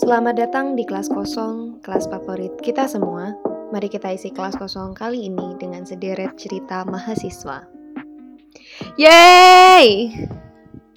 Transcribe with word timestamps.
Selamat 0.00 0.32
datang 0.32 0.80
di 0.80 0.88
kelas 0.88 1.12
kosong, 1.12 1.76
kelas 1.84 2.08
favorit 2.08 2.56
kita 2.64 2.88
semua. 2.88 3.36
Mari 3.68 3.92
kita 3.92 4.08
isi 4.16 4.32
kelas 4.32 4.56
kosong 4.56 4.96
kali 4.96 5.28
ini 5.28 5.52
dengan 5.60 5.84
sederet 5.84 6.40
cerita 6.40 6.88
mahasiswa. 6.88 7.68
Yeay! 8.96 10.08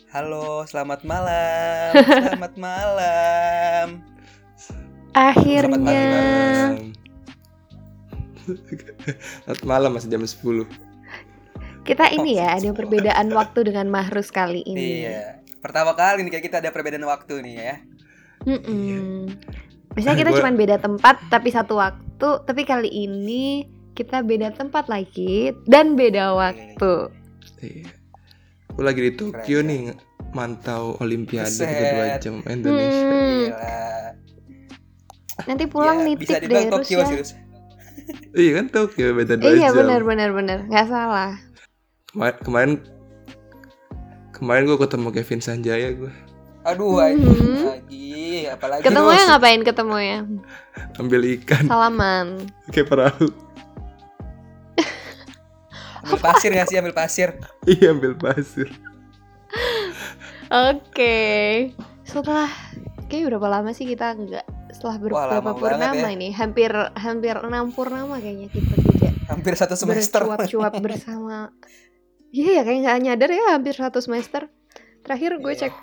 Halo, 0.07 0.63
selamat 0.63 1.03
malam. 1.03 1.91
Selamat 2.31 2.53
malam. 2.55 3.87
Akhirnya. 5.11 6.07
Selamat 9.43 9.63
malam 9.67 9.99
masih 9.99 10.15
jam 10.15 10.23
10 10.23 10.63
Kita 11.83 12.07
ini 12.07 12.39
ya 12.39 12.55
ada 12.55 12.71
perbedaan 12.71 13.27
waktu 13.43 13.67
dengan 13.67 13.91
Mahrus 13.91 14.31
kali 14.31 14.63
ini. 14.63 15.03
Iya. 15.03 15.43
Pertama 15.59 15.91
kali 15.91 16.23
nih 16.23 16.39
kayak 16.39 16.45
kita 16.47 16.57
ada 16.63 16.71
perbedaan 16.71 17.03
waktu 17.03 17.43
nih 17.43 17.55
ya. 17.59 17.75
Mm-mm. 18.43 19.31
Biasanya 19.93 20.17
kita 20.19 20.31
cuma 20.41 20.51
beda 20.51 20.77
tempat 20.77 21.15
tapi 21.29 21.49
satu 21.49 21.77
waktu, 21.77 22.29
tapi 22.43 22.61
kali 22.63 22.89
ini 22.89 23.63
kita 23.93 24.25
beda 24.25 24.49
tempat 24.51 24.89
lagi 24.89 25.53
dan 25.69 25.93
beda 25.93 26.33
waktu. 26.33 27.13
Iya. 27.61 27.87
Aku 28.73 28.81
lagi 28.81 29.05
di 29.05 29.13
Tokyo 29.13 29.61
Keren, 29.61 29.69
nih 29.69 29.81
mantau 30.33 30.97
Olimpiade 30.97 31.61
kedua 31.61 32.17
jam 32.17 32.41
Indonesia. 32.49 33.05
Hmm, 33.05 33.37
Gila. 33.53 33.73
nanti 35.45 35.65
pulang 35.69 36.01
Ya, 36.01 36.17
bisa 36.17 36.37
deh 36.41 36.65
Tokyo 36.73 36.97
ya. 36.99 37.05
serius. 37.05 37.31
Iya 38.33 38.51
kan 38.57 38.65
Tokyo 38.73 39.13
beda 39.13 39.37
dua 39.37 39.53
Iya 39.53 39.69
jam. 39.69 39.77
benar 39.85 40.01
benar 40.01 40.29
benar, 40.33 40.57
nggak 40.67 40.87
salah. 40.89 41.37
Kemarin 42.09 42.37
kemarin 42.41 42.71
kemarin 44.33 44.63
gue 44.65 44.77
ketemu 44.81 45.07
Kevin 45.13 45.41
Sanjaya 45.41 45.93
gue 45.93 46.09
Aduh, 46.63 46.95
Mhm. 46.95 47.03
anjing 47.03 47.43
lagi, 47.65 48.13
apalagi 48.47 48.81
Ketemunya 48.81 49.17
terus. 49.17 49.29
ngapain 49.29 49.61
ketemunya? 49.61 50.17
ambil 50.95 51.21
ikan 51.33 51.63
Salaman. 51.65 52.27
pakai 52.65 52.83
perahu. 52.83 53.27
ambil 56.03 56.19
pasir 56.21 56.49
nggak 56.49 56.67
sih 56.67 56.77
ambil 56.77 56.93
pasir? 56.93 57.29
Iya 57.63 57.91
ambil 57.91 58.13
pasir. 58.13 58.67
Oke. 60.49 61.15
Setelah 62.03 62.49
kayak 63.05 63.29
berapa 63.29 63.47
lama 63.49 63.71
sih 63.71 63.85
kita 63.85 64.11
nggak 64.13 64.45
setelah 64.71 64.95
ber- 64.97 65.13
Wah, 65.13 65.25
berapa 65.29 65.51
purnama 65.53 65.95
ya. 66.01 66.11
ini? 66.11 66.31
Hampir 66.31 66.69
hampir 66.93 67.35
enam 67.37 67.71
purnama 67.71 68.17
kayaknya 68.17 68.47
kita 68.49 68.73
tidak 68.75 69.13
Hampir 69.25 69.53
satu 69.53 69.75
semester. 69.75 70.21
bercuap-cuap 70.21 70.73
bersama. 70.85 71.51
Iya 72.29 72.49
ya 72.51 72.63
kayak 72.63 72.79
nggak 72.81 72.99
nyadar 73.01 73.29
ya 73.29 73.45
hampir 73.51 73.73
satu 73.73 73.99
semester. 73.99 74.49
Terakhir 75.01 75.37
gue 75.37 75.51
Iya. 75.51 75.61
cek 75.61 75.73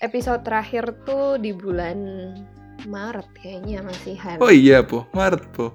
episode 0.00 0.44
terakhir 0.44 0.92
tuh 1.04 1.36
di 1.36 1.52
bulan 1.52 1.98
Maret 2.84 3.28
kayaknya 3.34 3.80
masihan. 3.80 4.36
Oh 4.38 4.52
iya 4.52 4.84
po 4.84 5.08
Maret 5.10 5.44
po. 5.52 5.72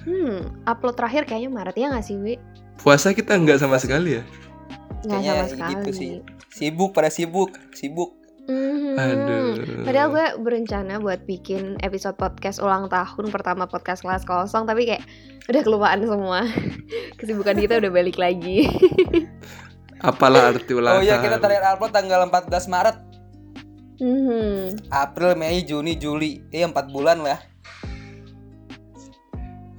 Hmm, 0.00 0.64
upload 0.64 0.96
terakhir 0.96 1.28
kayaknya 1.28 1.50
Maret 1.52 1.76
ya 1.76 1.86
nggak 1.92 2.04
sih, 2.04 2.16
Wi? 2.16 2.34
Puasa 2.80 3.12
kita 3.12 3.36
nggak 3.36 3.60
sama 3.60 3.76
sekali 3.76 4.18
ya. 4.18 4.22
Nggak 5.04 5.20
sama 5.22 5.44
sekali. 5.46 5.70
gitu 5.76 5.90
sih. 5.92 6.10
Sibuk 6.50 6.90
pada 6.90 7.12
sibuk, 7.12 7.52
sibuk. 7.70 8.16
Mhm. 8.48 8.96
Aduh. 8.98 9.46
Padahal 9.86 10.08
gue 10.10 10.26
berencana 10.42 10.98
buat 10.98 11.22
bikin 11.22 11.78
episode 11.80 12.18
podcast 12.18 12.58
ulang 12.58 12.90
tahun 12.90 13.30
pertama 13.30 13.70
podcast 13.70 14.02
kelas 14.02 14.26
kosong 14.26 14.66
tapi 14.66 14.88
kayak 14.88 15.04
udah 15.46 15.62
kelupaan 15.62 16.02
semua. 16.02 16.42
Kesibukan 17.20 17.54
kita 17.54 17.78
udah 17.78 17.90
balik 17.92 18.18
lagi. 18.18 18.66
Apalah 20.00 20.50
arti 20.50 20.72
ulang 20.72 20.98
Oh 20.98 21.04
iya, 21.04 21.20
kita 21.20 21.36
tahun. 21.36 21.42
terakhir 21.44 21.64
upload 21.70 21.92
tanggal 21.92 22.20
14 22.26 22.72
Maret. 22.72 22.96
Mhm. 24.00 24.88
April, 24.88 25.36
Mei, 25.36 25.60
Juni, 25.62 25.94
Juli. 25.94 26.40
Iya, 26.48 26.66
4 26.66 26.88
bulan 26.88 27.20
lah. 27.20 27.38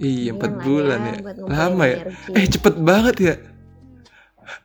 Iya 0.02 0.33
empat 0.33 0.50
Lumayan 0.50 0.58
lah 0.58 0.66
bulan 0.66 1.00
ya. 1.00 1.14
Lama 1.45 1.83
ya. 1.86 1.97
energi. 2.02 2.31
Eh 2.33 2.45
cepet 2.49 2.73
banget 2.81 3.15
ya. 3.21 3.36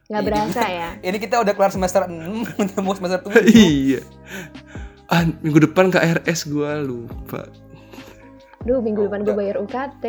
Nggak 0.08 0.22
berasa 0.24 0.62
ya. 0.64 0.88
Ini 1.04 1.16
kita 1.20 1.36
udah 1.44 1.52
kelar 1.52 1.68
semester 1.68 2.08
6, 2.08 2.56
udah 2.56 2.78
mau 2.84 2.96
semester 2.96 3.20
7. 3.20 3.44
iya. 3.52 4.00
Ah, 5.06 5.28
minggu 5.44 5.60
depan 5.62 5.92
KRS 5.92 6.48
gua 6.48 6.80
lupa. 6.80 7.44
Duh, 8.64 8.80
minggu 8.80 9.04
Oh, 9.04 9.06
depan 9.06 9.22
gue 9.22 9.36
bayar 9.36 9.60
UKT. 9.60 10.04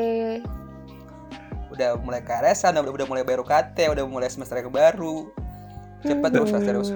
udah 1.67 1.93
mulai 2.01 2.25
KRS 2.25 2.65
udah, 2.65 2.81
udah 2.81 3.05
mulai 3.05 3.21
bayar 3.21 3.43
UKT, 3.43 3.77
udah 3.93 4.07
mulai 4.07 4.31
semester 4.31 4.57
yang 4.57 4.71
baru. 4.71 5.29
Cepet 6.01 6.29
terus 6.31 6.49
Hmm. 6.49 6.63
terus. 6.63 6.89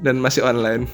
Dan 0.00 0.18
masih 0.18 0.42
online. 0.42 0.88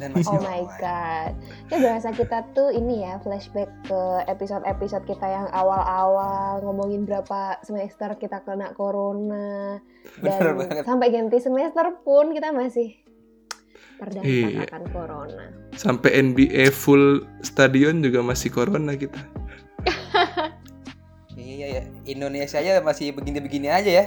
Dan 0.00 0.16
masih 0.16 0.32
Oh 0.32 0.40
my 0.40 0.64
god. 0.80 1.36
Ya 1.68 1.76
berasa 1.76 2.08
kita 2.10 2.48
tuh 2.56 2.72
ini 2.72 3.04
ya 3.04 3.20
flashback 3.20 3.68
ke 3.84 4.00
episode-episode 4.32 5.04
kita 5.04 5.26
yang 5.28 5.46
awal-awal 5.52 6.64
ngomongin 6.64 7.04
berapa 7.04 7.60
semester 7.60 8.16
kita 8.16 8.40
kena 8.40 8.72
corona 8.72 9.76
dan 10.24 10.56
sampai 10.88 11.12
ganti 11.12 11.36
semester 11.36 12.00
pun 12.00 12.32
kita 12.32 12.48
masih 12.48 12.96
terdampak 14.00 14.24
Iya. 14.24 14.64
akan 14.64 14.82
corona. 14.88 15.44
Sampai 15.76 16.16
NBA 16.16 16.72
full 16.72 17.20
stadion 17.44 18.00
juga 18.00 18.24
masih 18.24 18.48
corona 18.48 18.96
kita. 18.96 19.20
Iya 21.40 21.66
ya, 21.66 21.82
Indonesia 22.08 22.56
aja 22.60 22.80
masih 22.80 23.12
begini-begini 23.12 23.68
aja 23.68 23.90
ya. 23.90 24.06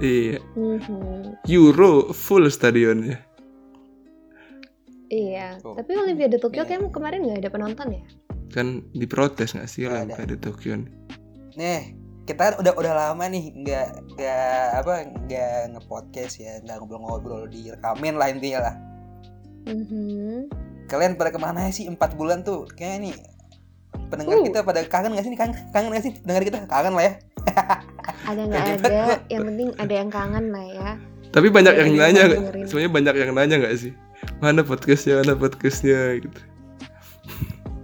Iya. 0.00 0.40
Mhm. 0.56 1.44
Euro 1.48 2.12
full 2.16 2.48
stadionnya. 2.48 3.20
Iya. 5.10 5.58
Tuh. 5.58 5.74
Tapi 5.74 5.90
Olimpiade 5.92 6.38
Tokyo 6.38 6.62
Iya. 6.62 6.68
kayak 6.70 6.90
kemarin 6.90 7.20
nggak 7.26 7.38
ada 7.42 7.50
penonton 7.50 7.88
ya? 7.90 8.02
Kan 8.48 8.66
diprotes 8.92 9.52
nggak 9.52 9.66
sih 9.66 9.84
kayak 9.84 10.24
di 10.24 10.38
Tokyo 10.38 10.78
nih. 10.78 10.90
Nih, 11.54 11.80
kita 12.24 12.40
kan 12.40 12.54
udah 12.56 12.72
udah 12.72 12.92
lama 12.94 13.24
nih 13.26 13.44
nggak 13.56 13.86
nggak 14.14 14.64
apa 14.78 14.94
nggak 15.26 15.54
ngepodcast 15.74 16.38
ya, 16.38 16.62
nggak 16.62 16.78
ngobrol-ngobrol 16.78 17.46
direkamin 17.46 18.14
lah 18.14 18.30
intinya 18.30 18.60
lah. 18.64 18.74
Mhm. 19.66 20.46
Kalian 20.86 21.14
pada 21.14 21.30
ke 21.30 21.38
mana 21.38 21.70
sih 21.70 21.86
empat 21.86 22.14
bulan 22.14 22.42
tuh? 22.42 22.66
Kayaknya 22.70 22.98
nih 23.04 23.14
pendengar 24.10 24.38
Uh. 24.38 24.44
kita 24.44 24.58
pada 24.62 24.80
kangen 24.82 25.14
gak 25.14 25.22
sih 25.22 25.30
nih 25.30 25.38
kangen 25.38 25.54
kangen 25.70 25.90
gak 25.90 26.02
sih 26.02 26.12
dengar 26.22 26.42
kita 26.42 26.58
kangen 26.66 26.94
lah 26.94 27.04
ya 27.04 27.12
Ada 28.26 28.40
nggak 28.42 28.64
ada? 28.82 29.22
Yang 29.26 29.42
penting 29.46 29.68
ada 29.76 29.94
yang 29.94 30.10
kangen 30.10 30.44
lah 30.50 30.66
ya. 30.66 30.90
Tapi 31.30 31.46
banyak 31.46 31.74
yang 31.78 31.90
nanya, 31.94 32.22
sebenarnya 32.66 32.90
banyak 32.90 33.14
yang 33.14 33.30
nanya 33.30 33.54
nggak 33.62 33.74
sih? 33.78 33.94
Mana 34.40 34.60
podcastnya, 34.64 35.20
mana 35.20 35.32
podcastnya 35.36 36.20
gitu. 36.20 36.40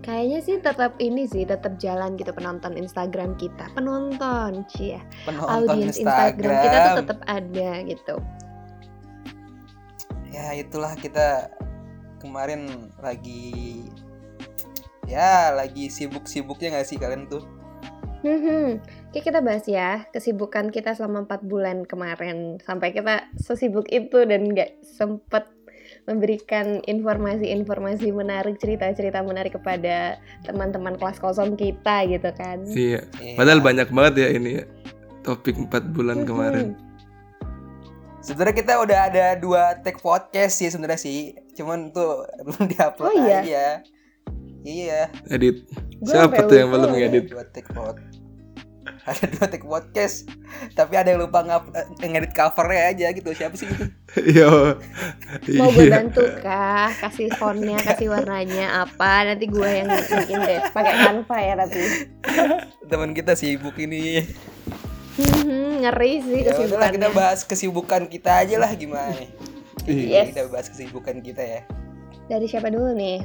Kayaknya 0.06 0.38
sih 0.38 0.56
tetap 0.62 0.94
ini 1.02 1.26
sih 1.26 1.42
tetap 1.42 1.82
jalan 1.82 2.14
gitu 2.14 2.30
penonton 2.30 2.78
Instagram 2.78 3.34
kita. 3.34 3.66
Penonton, 3.74 4.62
cia. 4.70 5.02
penonton 5.26 5.66
Audiens 5.66 5.98
Instagram, 5.98 6.47
Instagram 6.47 6.54
kita 6.62 6.76
tuh 6.78 6.97
tetap 7.02 7.19
ada 7.26 7.70
gitu. 7.84 8.16
ya 10.36 10.52
itulah 10.52 10.92
kita 11.00 11.48
kemarin 12.20 12.92
lagi 13.00 13.88
ya 15.08 15.48
lagi 15.56 15.88
sibuk-sibuknya 15.88 16.76
gak 16.76 16.88
sih 16.92 17.00
kalian 17.00 17.24
tuh 17.24 17.41
Hmm, 18.26 18.82
Oke 19.14 19.22
kita 19.22 19.38
bahas 19.38 19.70
ya 19.70 20.03
kesibukan 20.10 20.74
kita 20.74 20.98
selama 20.98 21.30
empat 21.30 21.47
bulan 21.47 21.86
kemarin 21.86 22.58
sampai 22.58 22.91
kita 22.91 23.22
sesibuk 23.38 23.86
itu 23.86 24.26
dan 24.26 24.50
nggak 24.50 24.82
sempet 24.82 25.47
memberikan 26.06 26.80
informasi-informasi 26.82 28.08
menarik 28.10 28.56
cerita-cerita 28.56 29.20
menarik 29.20 29.54
kepada 29.54 30.16
teman-teman 30.42 30.94
kelas 30.94 31.18
kosong 31.18 31.54
kita 31.54 32.06
gitu 32.06 32.30
kan. 32.32 32.62
Iya. 32.64 33.02
Iya. 33.18 33.34
Padahal 33.34 33.60
banyak 33.60 33.90
banget 33.90 34.14
ya 34.16 34.28
ini 34.32 34.50
ya. 34.56 34.64
Topik 35.20 35.58
4 35.58 35.90
bulan 35.90 36.22
kemarin. 36.22 36.78
sebenarnya 38.18 38.56
kita 38.56 38.72
udah 38.76 38.98
ada 39.06 39.26
dua 39.34 39.62
take 39.80 39.98
podcast 39.98 40.58
sih 40.58 40.66
sebenarnya 40.66 40.98
sih 40.98 41.18
cuman 41.54 41.90
tuh 41.90 42.26
belum 42.46 42.66
diupload 42.68 43.06
Oh, 43.06 43.14
iya? 43.22 43.38
aja 43.38 43.66
iya 44.62 45.00
Edit. 45.26 45.62
Gua 46.02 46.26
Siapa 46.26 46.42
tuh 46.42 46.59
yang 46.59 46.74
belum 46.74 46.91
loh. 46.91 46.98
ngedit? 46.98 47.30
dua 47.30 47.47
take 47.47 47.70
pod 47.70 48.02
ada 49.10 49.24
dua 49.27 49.47
take 49.47 49.62
podcast 49.62 50.27
tapi 50.72 50.94
ada 50.94 51.10
yang 51.10 51.22
lupa 51.22 51.42
ngap 51.42 51.71
eh, 51.72 51.86
ngedit 52.03 52.33
covernya 52.33 52.83
aja 52.91 53.06
gitu 53.10 53.30
siapa 53.33 53.54
sih 53.54 53.66
itu 53.72 53.84
Iya. 54.16 54.78
Mau 55.60 55.68
gue 55.68 55.84
Iya. 55.84 55.92
bantu 56.00 56.24
kah? 56.41 56.88
Kasih 56.97 57.28
fontnya, 57.36 57.77
kasih 57.77 58.09
warnanya 58.09 58.88
apa? 58.88 59.28
Nanti 59.28 59.44
gue 59.44 59.68
yang 59.68 59.92
bikin 59.92 60.41
deh. 60.41 60.60
Pakai 60.72 60.94
Canva 60.97 61.36
ya 61.36 61.54
tapi. 61.59 61.80
teman 62.91 63.12
kita 63.12 63.36
sibuk 63.36 63.77
ini 63.77 64.24
Hmm, 65.16 65.80
ngeri 65.80 66.21
sih 66.21 66.41
ya 66.44 66.53
udahlah 66.53 66.92
kita 66.92 67.09
bahas 67.09 67.41
kesibukan 67.41 68.04
kita 68.04 68.44
aja 68.44 68.56
lah 68.56 68.68
gimana 68.72 69.16
Iya. 69.84 70.24
Yes. 70.24 70.27
kita 70.33 70.41
bahas 70.48 70.68
kesibukan 70.68 71.16
kita 71.21 71.41
ya 71.41 71.60
Dari 72.27 72.44
siapa 72.44 72.68
dulu 72.68 72.92
nih? 72.92 73.24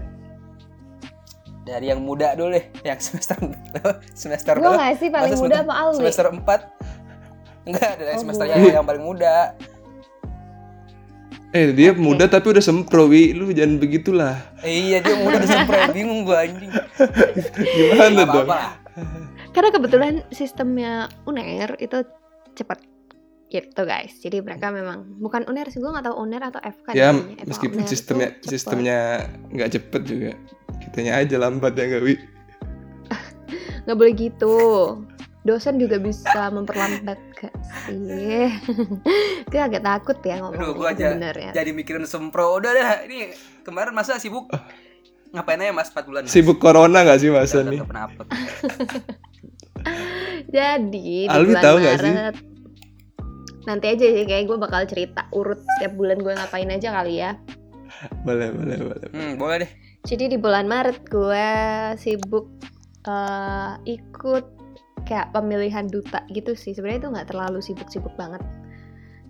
Dari 1.71 1.87
yang 1.87 2.01
muda 2.01 2.35
dulu 2.35 2.51
deh 2.51 2.65
yang 2.83 2.99
semester 2.99 3.39
semester 4.13 4.53
Gue 4.53 4.67
berapa? 4.67 4.75
gak 4.83 4.95
sih 4.97 5.07
paling 5.07 5.31
muda 5.31 5.39
semester- 5.39 5.63
apa 5.63 5.73
Alwi? 5.77 5.97
semester 5.97 6.25
4 6.27 7.63
enggak 7.63 7.91
dari 7.95 8.11
Oh, 8.11 8.19
semester 8.19 8.45
yang, 8.45 8.59
yang 8.73 8.85
paling 8.85 9.01
muda 9.01 9.33
Eh 11.51 11.75
dia 11.75 11.91
Oke. 11.91 11.99
muda 11.99 12.25
tapi 12.25 12.47
udah 12.47 12.63
sempro 12.63 13.11
wi, 13.11 13.35
lu 13.35 13.51
jangan 13.51 13.75
begitulah. 13.75 14.39
Eh, 14.63 14.87
iya 14.87 15.03
dia 15.03 15.19
udah 15.19 15.43
sempro 15.43 15.75
bingung 15.91 16.23
gua 16.23 16.47
anjing. 16.47 16.71
Gimana 16.71 18.07
Nggak 18.07 18.27
dong? 18.29 18.47
Karena 19.51 19.69
kebetulan 19.69 20.13
sistemnya 20.31 20.91
UNER 21.27 21.75
itu 21.77 22.07
cepat 22.55 22.79
gitu 23.49 23.83
guys. 23.83 24.15
Jadi 24.15 24.39
mereka 24.39 24.71
memang 24.71 25.03
bukan 25.19 25.43
UNER 25.43 25.67
sih, 25.67 25.83
gue 25.83 25.91
nggak 25.91 26.07
tahu 26.07 26.23
UNER 26.23 26.43
atau 26.47 26.63
FK. 26.63 26.87
Ya 26.95 27.11
namanya. 27.11 27.35
Emang 27.35 27.47
meskipun 27.51 27.77
UNER 27.77 27.91
sistemnya 27.91 28.27
sistemnya 28.39 28.97
nggak 29.51 29.69
cepet 29.75 30.01
juga, 30.07 30.31
kitanya 30.83 31.21
aja 31.21 31.35
lambat 31.37 31.77
ya 31.77 31.85
nggak 31.87 32.03
wi. 32.03 32.15
nggak 33.85 33.97
boleh 33.97 34.13
gitu. 34.17 34.55
Dosen 35.41 35.81
juga 35.81 35.97
bisa 35.97 36.53
memperlambat 36.53 37.17
gak 37.33 37.49
sih? 37.89 38.45
Gue 39.51 39.57
agak 39.57 39.81
takut 39.81 40.13
ya 40.21 40.37
ngomong 40.37 40.61
Aduh, 40.61 40.77
gua 40.77 40.93
itu 40.93 41.01
aja 41.01 41.17
bener 41.17 41.33
ya. 41.33 41.51
jadi 41.57 41.73
mikirin 41.73 42.05
sempro. 42.05 42.61
Udah 42.61 42.69
dah, 42.77 43.01
ini 43.09 43.33
kemarin 43.65 43.89
masa 43.89 44.21
sibuk 44.21 44.53
ngapain 45.33 45.57
aja 45.57 45.73
Mas 45.73 45.89
4 45.89 46.05
bulan? 46.05 46.21
Mas? 46.29 46.33
Sibuk 46.37 46.61
corona 46.61 47.01
nggak 47.01 47.19
sih 47.25 47.33
masa 47.33 47.65
Udah 47.65 47.73
nih? 47.73 47.79
kenapa? 47.81 48.21
Jadi 50.45 51.25
di 51.25 51.25
Alwi 51.25 51.53
tahu 51.57 51.75
nggak 51.81 51.97
sih? 52.05 52.13
Nanti 53.65 53.85
aja 53.89 54.05
sih 54.13 54.25
kayak 54.29 54.45
gue 54.45 54.57
bakal 54.61 54.85
cerita 54.85 55.25
urut 55.33 55.57
setiap 55.77 55.97
bulan 55.97 56.21
gue 56.21 56.33
ngapain 56.37 56.69
aja 56.69 56.93
kali 57.01 57.17
ya. 57.17 57.33
Boleh 58.21 58.53
boleh 58.53 58.77
boleh. 58.77 59.07
Hmm, 59.09 59.41
boleh 59.41 59.65
deh. 59.65 59.71
Jadi 60.01 60.33
di 60.33 60.37
bulan 60.37 60.65
Maret 60.65 61.05
gue 61.07 61.47
sibuk 61.95 62.49
eh, 63.05 63.71
ikut 63.85 64.45
kayak 65.05 65.29
pemilihan 65.31 65.85
duta 65.85 66.25
gitu 66.29 66.53
sih. 66.53 66.73
Sebenarnya 66.73 67.05
itu 67.05 67.09
nggak 67.11 67.27
terlalu 67.29 67.59
sibuk-sibuk 67.59 68.13
banget. 68.15 68.41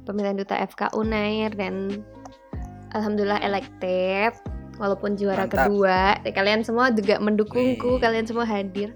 Pemilihan 0.03 0.35
duta 0.35 0.55
FK 0.57 0.95
Unair 0.95 1.51
dan 1.53 2.01
alhamdulillah 2.91 3.39
elected 3.39 4.33
walaupun 4.79 5.13
juara 5.13 5.45
Mantap. 5.45 5.67
kedua. 5.67 6.17
Eh, 6.23 6.33
Kalian 6.33 6.63
semua 6.63 6.89
juga 6.89 7.21
mendukungku, 7.21 7.97
Wih. 7.97 8.01
kalian 8.01 8.25
semua 8.25 8.47
hadir. 8.47 8.95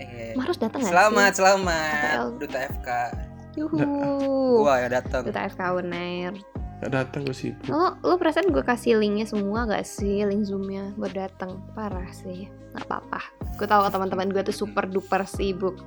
Eh, 0.00 0.32
harus 0.34 0.56
datang 0.56 0.80
selamat, 0.82 1.30
sih? 1.34 1.38
selamat. 1.44 2.16
Duta 2.40 2.58
FK. 2.78 2.88
Yuhu. 3.52 3.78
Gua 4.64 4.80
yang 4.80 4.92
datang. 4.94 5.22
Duta 5.28 5.44
FK 5.44 5.60
Unair. 5.76 6.32
Nggak 6.82 6.98
datang 6.98 7.22
gue 7.22 7.36
sibuk. 7.38 7.70
Lo, 7.70 7.94
lo 8.02 8.18
perasaan 8.18 8.50
gue 8.50 8.64
kasih 8.66 8.98
linknya 8.98 9.22
semua 9.22 9.70
gak 9.70 9.86
sih? 9.86 10.26
Link 10.26 10.50
zoomnya 10.50 10.90
buat 10.98 11.14
datang. 11.14 11.62
Parah 11.78 12.10
sih. 12.10 12.50
Nggak 12.74 12.90
apa-apa. 12.90 13.22
Gue 13.54 13.70
tahu 13.70 13.86
teman-teman 13.86 14.34
gue 14.34 14.42
tuh 14.42 14.66
super 14.66 14.90
duper 14.90 15.22
sibuk. 15.22 15.78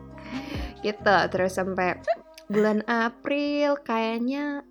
Gitu. 0.80 1.18
Terus 1.36 1.52
sampai 1.52 2.00
bulan 2.48 2.80
April 2.88 3.76
kayaknya 3.84 4.64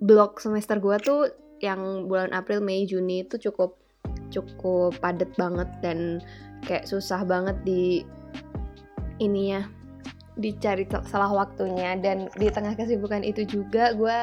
blok 0.00 0.40
semester 0.40 0.80
gue 0.80 0.96
tuh 1.04 1.28
yang 1.60 2.08
bulan 2.08 2.32
April 2.32 2.64
Mei 2.64 2.88
Juni 2.88 3.28
itu 3.28 3.36
cukup 3.36 3.76
cukup 4.32 4.96
padet 5.04 5.28
banget 5.36 5.68
dan 5.84 6.24
kayak 6.64 6.88
susah 6.88 7.28
banget 7.28 7.60
di 7.60 8.08
ininya 9.20 9.68
dicari 10.40 10.88
t- 10.88 11.04
salah 11.04 11.28
waktunya. 11.28 11.92
Dan 12.00 12.32
di 12.40 12.48
tengah 12.48 12.72
kesibukan 12.72 13.20
itu 13.20 13.44
juga 13.44 13.92
gue 13.92 14.18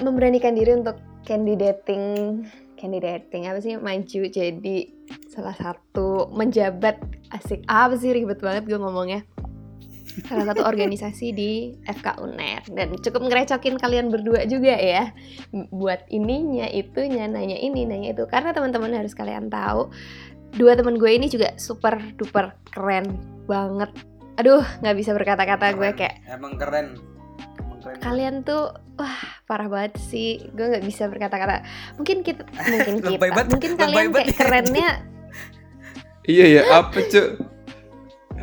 memberanikan 0.00 0.56
diri 0.56 0.72
untuk 0.72 0.96
candidating 1.28 2.46
candidating 2.82 3.46
apa 3.46 3.62
sih? 3.62 3.78
Maju 3.78 4.20
jadi 4.26 4.76
salah 5.30 5.54
satu 5.54 6.26
menjabat. 6.34 6.98
Asik. 7.30 7.62
Apa 7.70 7.94
sih? 7.94 8.10
Ribet 8.10 8.42
banget 8.42 8.66
gue 8.66 8.78
ngomongnya. 8.80 9.22
Salah 10.26 10.44
satu 10.50 10.66
organisasi 10.66 11.32
di 11.32 11.78
FK 11.86 12.18
UNER. 12.20 12.66
Dan 12.74 12.98
cukup 12.98 13.30
ngerecokin 13.30 13.78
kalian 13.78 14.10
berdua 14.10 14.44
juga 14.50 14.74
ya. 14.74 15.14
Buat 15.70 16.10
ininya 16.10 16.66
itunya 16.66 17.30
nanya 17.30 17.56
ini 17.56 17.86
nanya 17.86 18.12
itu. 18.18 18.26
Karena 18.26 18.50
teman-teman 18.50 18.92
harus 18.98 19.14
kalian 19.14 19.46
tahu 19.46 19.94
dua 20.52 20.76
teman 20.76 21.00
gue 21.00 21.08
ini 21.08 21.32
juga 21.32 21.56
super 21.56 21.96
duper 22.18 22.52
keren 22.68 23.16
banget. 23.48 23.94
Aduh 24.36 24.60
nggak 24.84 24.96
bisa 24.98 25.16
berkata-kata 25.16 25.72
gue 25.78 25.90
kayak 25.96 26.28
Emang 26.28 26.58
keren. 26.60 27.11
Kalian 27.98 28.42
tuh 28.42 28.70
wah 28.94 29.18
parah 29.44 29.66
banget 29.66 29.98
sih. 29.98 30.38
Gue 30.52 30.70
nggak 30.70 30.84
bisa 30.84 31.06
berkata-kata. 31.06 31.66
Mungkin 31.96 32.22
kita 32.22 32.42
mungkin 32.46 32.94
kita 33.04 33.18
banget, 33.18 33.46
mungkin 33.48 33.72
kalian 33.74 34.06
kayak 34.10 34.28
ya, 34.28 34.34
kerennya 34.34 34.90
Iya 36.22 36.44
ya 36.46 36.62
apa 36.72 36.98
cuy? 37.02 37.26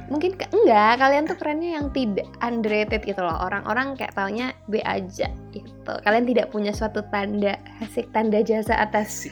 mungkin 0.09 0.33
ke- 0.35 0.49
enggak. 0.49 0.93
Kalian 0.97 1.23
tuh 1.23 1.37
kerennya 1.37 1.69
yang 1.77 1.87
tidak 1.93 2.27
underrated 2.41 3.01
gitu 3.05 3.21
loh. 3.21 3.37
Orang-orang 3.39 3.93
kayak 3.93 4.17
taunya 4.17 4.57
B 4.65 4.81
aja 4.81 5.29
gitu. 5.53 5.93
Kalian 6.01 6.25
tidak 6.25 6.49
punya 6.49 6.73
suatu 6.73 7.05
tanda 7.07 7.55
asik 7.79 8.09
tanda 8.09 8.41
jasa 8.41 8.73
atas 8.75 9.29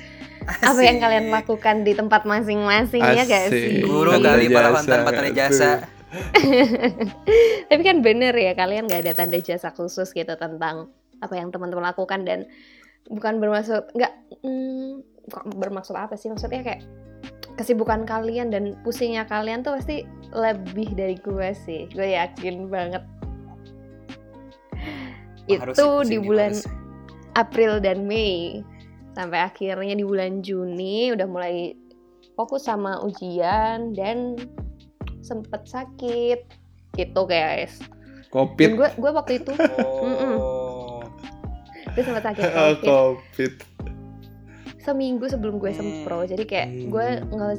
Asik. 0.48 0.64
apa 0.64 0.80
yang 0.80 0.98
Asik. 0.98 1.04
kalian 1.04 1.26
lakukan 1.28 1.76
di 1.82 1.92
tempat 1.92 2.24
masing-masing 2.24 3.02
ya 3.04 3.24
gak 3.26 3.52
sih? 3.52 3.84
Guru 3.84 4.22
kali 4.22 4.48
para 4.48 4.70
mantan 4.72 5.00
tanda 5.04 5.30
jasa. 5.34 5.97
tapi 7.70 7.82
kan 7.84 8.00
bener 8.00 8.32
ya 8.32 8.56
kalian 8.56 8.88
nggak 8.88 9.04
ada 9.04 9.14
tanda 9.14 9.44
jasa 9.44 9.76
khusus 9.76 10.16
gitu 10.16 10.34
tentang 10.40 10.88
apa 11.20 11.34
yang 11.36 11.52
teman-teman 11.52 11.84
lakukan 11.92 12.24
dan 12.24 12.48
bukan 13.12 13.44
bermaksud 13.44 13.92
nggak 13.92 14.14
hmm, 14.44 15.04
bermaksud 15.58 15.96
apa 15.96 16.16
sih? 16.16 16.32
Maksudnya 16.32 16.64
kayak 16.64 16.82
kesibukan 17.60 18.08
kalian 18.08 18.54
dan 18.54 18.78
pusingnya 18.86 19.28
kalian 19.28 19.66
tuh 19.66 19.76
pasti 19.80 20.08
lebih 20.32 20.96
dari 20.96 21.16
gue 21.20 21.50
sih. 21.54 21.90
Gue 21.92 22.16
yakin 22.16 22.72
banget. 22.72 23.04
Harus 25.48 25.76
itu 25.80 25.90
di 26.12 26.18
bulan 26.20 26.54
harus. 26.56 26.68
April 27.36 27.80
dan 27.80 28.08
Mei. 28.08 28.64
Sampai 29.16 29.42
akhirnya 29.42 29.98
di 29.98 30.06
bulan 30.06 30.46
Juni 30.46 31.10
udah 31.10 31.26
mulai 31.26 31.74
fokus 32.38 32.70
sama 32.70 33.02
ujian 33.02 33.98
dan 33.98 34.38
sempet 35.20 35.62
sakit 35.64 36.40
gitu 36.94 37.22
guys 37.24 37.78
dan 37.80 38.30
Covid. 38.30 38.70
gue 38.74 38.90
gue 38.94 39.12
waktu 39.12 39.34
itu 39.40 39.52
Oh. 39.80 41.00
gue 41.90 42.04
sempet 42.04 42.24
sakit 42.24 42.44
covid 42.54 42.86
Covid. 42.86 43.54
seminggu 44.80 45.28
sebelum 45.28 45.58
gue 45.58 45.68
Hmm. 45.68 45.80
sempro 46.00 46.24
jadi 46.24 46.44
kayak 46.44 46.68
Hmm. 46.70 46.88
gue 46.88 47.08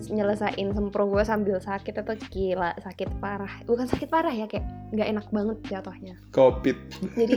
nyelesain 0.08 0.68
sempro 0.70 1.04
gue 1.06 1.22
sambil 1.22 1.56
sakit 1.58 1.92
itu 1.94 2.12
gila 2.30 2.72
sakit 2.78 3.08
parah 3.18 3.52
bukan 3.64 3.84
sakit 3.84 4.06
parah 4.06 4.30
ya 4.30 4.44
kayak 4.44 4.64
nggak 4.90 5.08
enak 5.08 5.26
banget 5.28 5.56
jatuhnya 5.66 6.16
Covid. 6.30 6.76
jadi 7.14 7.36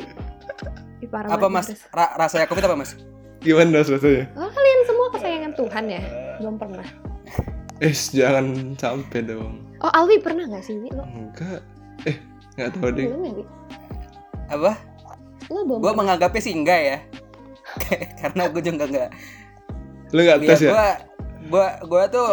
parah 1.12 1.30
Apa 1.30 1.48
Mas? 1.48 1.68
Mas. 1.68 1.82
Ra 1.90 2.14
rasanya 2.16 2.46
Covid 2.46 2.64
apa 2.64 2.76
Mas? 2.76 2.94
Gimana 3.40 3.82
rasanya? 3.82 4.30
kalian 4.32 4.80
semua 4.86 5.08
kesayangan 5.10 5.54
Tuhan 5.56 5.86
ya 5.90 6.02
belum 6.38 6.56
pernah 6.56 6.88
Eh 7.82 7.94
jangan 7.94 8.46
sampai 8.78 9.26
dong. 9.26 9.58
oh 9.80 9.92
Alwi 9.92 10.22
pernah 10.22 10.46
nggak 10.46 10.62
sih 10.62 10.78
Wi? 10.78 10.90
lo 10.94 11.02
Enggak. 11.04 11.62
Eh 12.06 12.18
nggak 12.56 12.72
tahu 12.78 12.90
deh. 12.92 13.06
belum 13.08 13.22
ya 13.24 13.32
Wi? 13.34 13.44
Apa? 14.48 14.72
lo 15.50 15.60
belum 15.66 15.80
Gua 15.80 15.90
pernah? 15.90 15.98
menganggapnya 16.00 16.42
sih 16.42 16.54
enggak 16.54 16.80
ya. 16.80 16.98
Karena 18.22 18.44
gue 18.48 18.62
juga 18.62 18.86
enggak 18.86 19.10
Lu 20.12 20.20
nggak 20.22 20.40
Iya, 20.40 20.50
tes 20.50 20.62
ya? 20.62 20.70
gua, 20.70 20.88
gua, 21.50 21.68
gua 21.84 22.04
tuh 22.06 22.30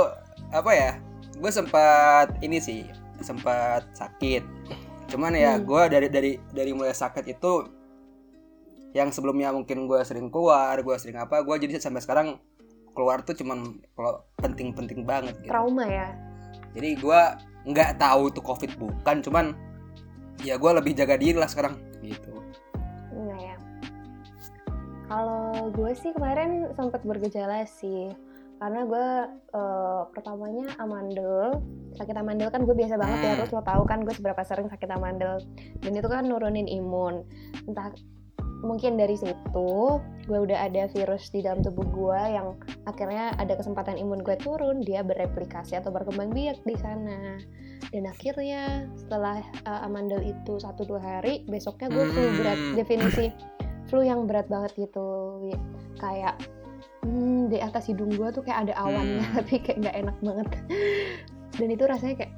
apa 0.50 0.70
ya? 0.70 0.90
Gue 1.38 1.48
sempat 1.48 2.34
ini 2.40 2.58
sih, 2.58 2.82
sempat 3.20 3.86
sakit. 3.94 4.42
Cuman 5.08 5.32
ya, 5.32 5.56
Hmm. 5.56 5.64
gua 5.64 5.86
dari 5.86 6.10
dari 6.10 6.36
dari 6.50 6.74
mulai 6.74 6.92
sakit 6.92 7.24
itu, 7.24 7.70
yang 8.90 9.08
sebelumnya 9.08 9.48
mungkin 9.48 9.86
gue 9.86 10.00
sering 10.02 10.26
keluar, 10.26 10.74
gue 10.76 10.96
sering 10.96 11.16
apa, 11.16 11.38
gue 11.38 11.54
jadi 11.56 11.78
sampai 11.78 12.02
sekarang 12.02 12.28
keluar 12.98 13.22
tuh 13.22 13.38
cuman 13.38 13.78
kalau 13.94 14.26
penting-penting 14.42 15.06
banget 15.06 15.38
gitu. 15.38 15.54
trauma 15.54 15.86
ya 15.86 16.10
Jadi 16.74 16.98
gua 16.98 17.38
nggak 17.62 18.02
tahu 18.02 18.28
itu 18.34 18.40
covid 18.42 18.70
bukan, 18.74 19.16
cuman 19.22 19.46
ya 20.42 20.58
gua 20.58 20.82
lebih 20.82 20.98
jaga 20.98 21.14
diri 21.14 21.38
lah 21.38 21.46
sekarang 21.46 21.78
gitu. 22.02 22.34
Enggak 23.14 23.40
ya. 23.40 23.56
Kalau 25.08 25.72
gue 25.72 25.90
sih 25.96 26.12
kemarin 26.12 26.68
sempat 26.76 27.00
bergejala 27.00 27.64
sih, 27.64 28.12
karena 28.60 28.84
gue 28.84 29.06
eh, 29.56 30.02
pertamanya 30.12 30.68
amandel, 30.76 31.64
sakit 31.96 32.12
amandel 32.12 32.52
kan 32.52 32.68
gue 32.68 32.76
biasa 32.76 33.00
banget 33.00 33.18
ya, 33.24 33.32
Hmm. 33.32 33.38
terus 33.40 33.52
lo 33.56 33.62
tahu 33.64 33.82
kan 33.88 34.04
gue 34.04 34.12
seberapa 34.12 34.42
sering 34.44 34.68
sakit 34.68 34.90
amandel, 34.92 35.40
dan 35.80 35.92
itu 35.96 36.08
kan 36.12 36.28
nurunin 36.28 36.68
imun. 36.68 37.24
Entah 37.64 37.96
mungkin 38.60 38.98
dari 38.98 39.14
situ 39.14 40.02
gue 40.28 40.38
udah 40.38 40.68
ada 40.68 40.90
virus 40.92 41.30
di 41.32 41.40
dalam 41.40 41.64
tubuh 41.64 41.86
gue 41.88 42.20
yang 42.20 42.58
akhirnya 42.84 43.32
ada 43.40 43.56
kesempatan 43.56 43.96
imun 43.96 44.20
gue 44.20 44.36
turun, 44.42 44.84
dia 44.84 45.00
bereplikasi 45.00 45.78
atau 45.78 45.88
berkembang 45.88 46.34
biak 46.34 46.60
di 46.66 46.76
sana. 46.76 47.40
Dan 47.88 48.04
akhirnya 48.04 48.84
setelah 48.98 49.40
eh, 49.40 49.80
amandel 49.86 50.20
itu 50.20 50.60
satu 50.60 50.84
dua 50.84 51.00
hari, 51.00 51.46
besoknya 51.48 51.88
gue 51.88 52.04
flu 52.12 52.26
berat 52.36 52.58
Hmm. 52.58 52.74
definisi 52.76 53.26
flu 53.88 54.04
yang 54.04 54.28
berat 54.28 54.46
banget 54.52 54.76
gitu 54.76 55.40
kayak 55.96 56.36
hmm, 57.08 57.48
di 57.48 57.56
atas 57.56 57.88
hidung 57.88 58.12
gue 58.12 58.28
tuh 58.28 58.44
kayak 58.44 58.68
ada 58.68 58.74
awannya 58.76 59.24
Hmm. 59.24 59.34
tapi 59.40 59.54
kayak 59.64 59.78
nggak 59.80 59.96
enak 59.96 60.16
banget 60.20 60.48
dan 61.56 61.68
itu 61.72 61.84
rasanya 61.88 62.14
kayak 62.20 62.32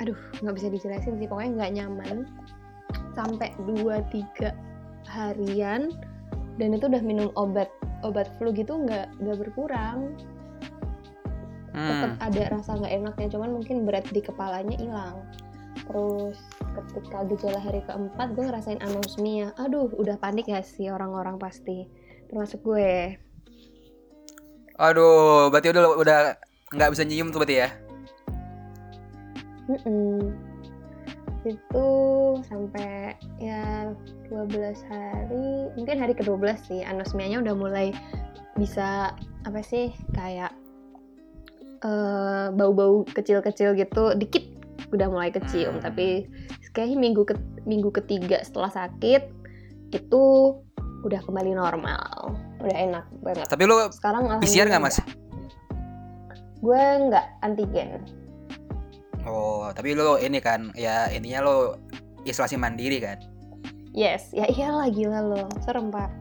aduh 0.00 0.18
nggak 0.40 0.54
bisa 0.56 0.68
dijelasin 0.72 1.20
sih 1.20 1.28
pokoknya 1.28 1.50
nggak 1.56 1.72
nyaman 1.76 2.16
sampai 3.12 3.48
2-3 3.68 4.52
harian 5.08 5.94
dan 6.60 6.74
itu 6.74 6.88
udah 6.88 7.02
minum 7.04 7.28
obat 7.38 7.70
obat 8.04 8.28
flu 8.38 8.52
gitu 8.52 8.76
nggak 8.76 9.08
nggak 9.22 9.38
berkurang 9.40 10.14
tetap 11.76 12.12
Hmm. 12.16 12.24
ada 12.24 12.42
rasa 12.56 12.70
nggak 12.80 12.94
enaknya 13.04 13.28
cuman 13.36 13.50
mungkin 13.60 13.84
berat 13.84 14.08
di 14.08 14.24
kepalanya 14.24 14.80
hilang 14.80 15.20
terus 15.86 16.40
ketika 16.72 17.20
gejala 17.28 17.60
hari 17.60 17.84
keempat 17.84 18.32
gue 18.32 18.48
ngerasain 18.48 18.80
anosmia 18.80 19.52
aduh 19.60 19.92
udah 19.92 20.16
panik 20.16 20.48
ya 20.48 20.64
sih 20.64 20.88
orang-orang 20.88 21.36
pasti 21.36 21.84
termasuk 22.32 22.64
gue 22.64 23.20
Aduh, 24.76 25.48
berarti 25.48 25.72
udah 25.72 25.84
udah 25.96 26.18
nggak 26.76 26.90
bisa 26.92 27.04
nyium 27.08 27.32
tuh 27.32 27.40
berarti 27.40 27.64
ya? 27.64 27.68
Mm-mm. 29.72 30.36
Itu 31.46 31.86
sampai 32.50 33.14
ya 33.38 33.94
12 34.28 34.50
hari 34.90 35.70
mungkin 35.78 35.96
hari 36.02 36.14
ke-12 36.18 36.42
sih 36.66 36.80
anosmianya 36.82 37.38
udah 37.46 37.54
mulai 37.54 37.86
bisa 38.58 39.14
apa 39.46 39.60
sih 39.62 39.94
kayak 40.12 40.50
eh, 41.86 42.46
bau-bau 42.50 43.06
kecil-kecil 43.06 43.78
gitu 43.78 44.16
dikit 44.18 44.42
udah 44.90 45.06
mulai 45.10 45.30
kecium. 45.34 45.78
Hmm. 45.78 45.84
tapi 45.86 46.26
kayaknya 46.74 46.98
minggu 46.98 47.22
ke 47.24 47.34
minggu 47.64 47.90
ketiga 47.90 48.42
setelah 48.44 48.70
sakit 48.70 49.32
itu 49.94 50.22
udah 51.06 51.20
kembali 51.22 51.54
normal. 51.54 52.34
Udah 52.58 52.76
enak 52.76 53.06
banget. 53.22 53.46
Tapi 53.46 53.62
lu 53.64 53.78
sekarang 53.94 54.42
PCR 54.42 54.66
nggak 54.66 54.82
mas? 54.82 54.98
gue 56.66 56.82
nggak 57.08 57.26
antigen 57.44 58.02
Oh, 59.26 59.68
tapi 59.70 59.92
lu 59.92 60.16
ini 60.16 60.38
kan, 60.38 60.70
ya 60.72 61.10
ininya 61.10 61.42
lu 61.42 61.56
isolasi 62.22 62.54
mandiri 62.54 62.98
kan? 62.98 63.18
yes 63.90 64.28
ya 64.30 64.44
iyalah 64.46 64.86
gila 64.86 65.20
lo 65.20 65.48
serem 65.58 65.88
pak 65.88 66.12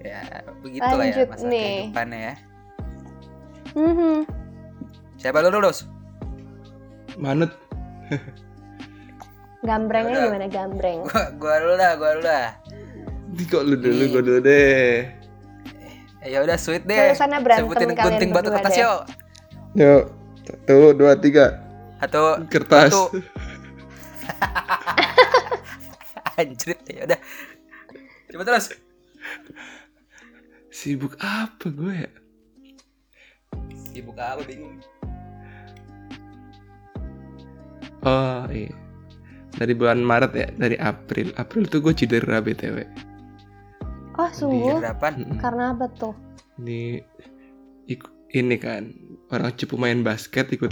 Ya, 0.00 0.20
begitulah 0.60 0.96
ya 0.96 1.12
Lanjut 1.12 1.28
masa 1.28 1.44
nih. 1.44 1.68
kehidupannya 1.92 2.18
ya. 2.18 2.34
Mhm. 3.72 4.16
Siapa 5.16 5.44
lu 5.44 5.52
lulus? 5.52 5.84
Manut. 7.16 7.52
Gambrengnya 9.60 10.16
Yaudah. 10.16 10.28
gimana 10.32 10.46
gambreng? 10.48 11.00
Gua 11.04 11.24
gua 11.36 11.54
dulu 11.60 11.74
dah, 11.76 11.92
gua 12.00 12.08
dulu 12.16 12.22
dah. 12.24 12.48
Di 13.30 13.44
kok 13.44 13.62
lu 13.62 13.76
dulu, 13.76 14.02
gue 14.08 14.22
dulu 14.24 14.40
deh. 14.40 15.04
Eh, 16.18 16.28
Ya 16.32 16.40
udah 16.40 16.56
sweet 16.56 16.82
deh. 16.82 17.12
Berantem 17.12 17.68
Sebutin 17.68 17.92
gunting 17.92 18.30
batu 18.32 18.48
kertas 18.50 18.74
yuk. 18.74 19.00
Yuk, 19.76 20.04
satu, 20.50 20.98
dua, 20.98 21.14
tiga. 21.14 21.62
Atau 22.02 22.42
Kertas. 22.50 22.90
Satu. 22.90 23.20
anjrit 26.40 26.80
ya 26.88 27.04
udah. 27.04 27.20
Coba 28.32 28.42
terus. 28.48 28.72
Sibuk 30.70 31.18
apa 31.20 31.66
gue 31.68 31.92
ya? 31.92 32.10
Sibuk 33.92 34.16
apa 34.16 34.40
bingung. 34.46 34.80
Oh 38.00 38.48
iya. 38.48 38.72
Dari 39.50 39.74
bulan 39.76 40.00
Maret 40.00 40.32
ya, 40.32 40.48
dari 40.56 40.78
April. 40.80 41.34
April 41.36 41.68
tuh 41.68 41.84
gue 41.84 41.92
cedera 41.92 42.40
BTW. 42.40 42.86
Oh 44.16 44.30
sungguh? 44.32 44.80
Mm-mm. 44.80 45.36
Karena 45.36 45.76
apa 45.76 45.90
tuh? 45.92 46.16
Ini 46.62 47.02
ik- 47.90 48.16
ini 48.32 48.56
kan 48.56 48.88
orang 49.30 49.54
cupu 49.54 49.74
main 49.74 50.02
basket 50.02 50.50
ikut 50.50 50.70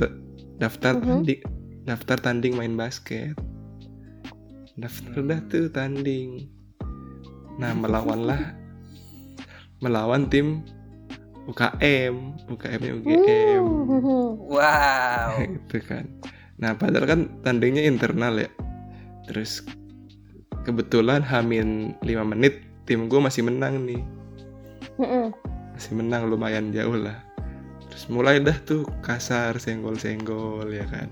daftar 0.59 0.99
Mhm. 0.99 1.07
tanding 1.07 1.41
daftar 1.87 2.17
tanding 2.19 2.55
main 2.55 2.75
basket 2.75 3.35
daftar 4.75 5.23
dah 5.23 5.41
tuh 5.47 5.67
tanding 5.71 6.51
nah 7.59 7.75
melawanlah 7.75 8.55
melawan 9.79 10.27
tim 10.27 10.63
UKM 11.49 12.15
UKM 12.47 12.81
nya 12.83 12.93
UGM. 12.95 13.65
Wow. 14.47 15.31
gitu 15.55 15.79
kan 15.83 16.05
nah 16.59 16.75
padahal 16.75 17.07
kan 17.07 17.21
tandingnya 17.41 17.87
internal 17.87 18.35
ya 18.37 18.51
terus 19.31 19.63
kebetulan 20.67 21.23
hamin 21.23 21.95
5 22.03 22.11
menit 22.27 22.59
tim 22.85 23.07
gue 23.07 23.21
masih 23.23 23.47
menang 23.47 23.87
nih 23.87 24.03
Mm-mm. 24.99 25.31
masih 25.73 25.95
menang 25.95 26.27
lumayan 26.27 26.75
jauh 26.75 26.99
lah 26.99 27.23
mulai 28.07 28.39
dah 28.39 28.55
tuh 28.61 28.87
kasar 29.01 29.57
senggol-senggol 29.57 30.69
ya 30.69 30.87
kan 30.87 31.11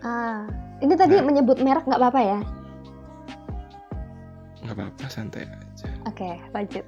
Ah, 0.00 0.46
ini 0.78 0.94
tadi 0.94 1.14
Nah. 1.14 1.24
menyebut 1.24 1.58
merek 1.58 1.84
nggak 1.84 1.98
apa-apa 1.98 2.20
ya? 2.22 2.38
nggak 4.58 4.74
apa-apa 4.74 5.04
santai 5.06 5.44
aja 5.44 5.88
Oke, 6.04 6.40
lanjut. 6.50 6.82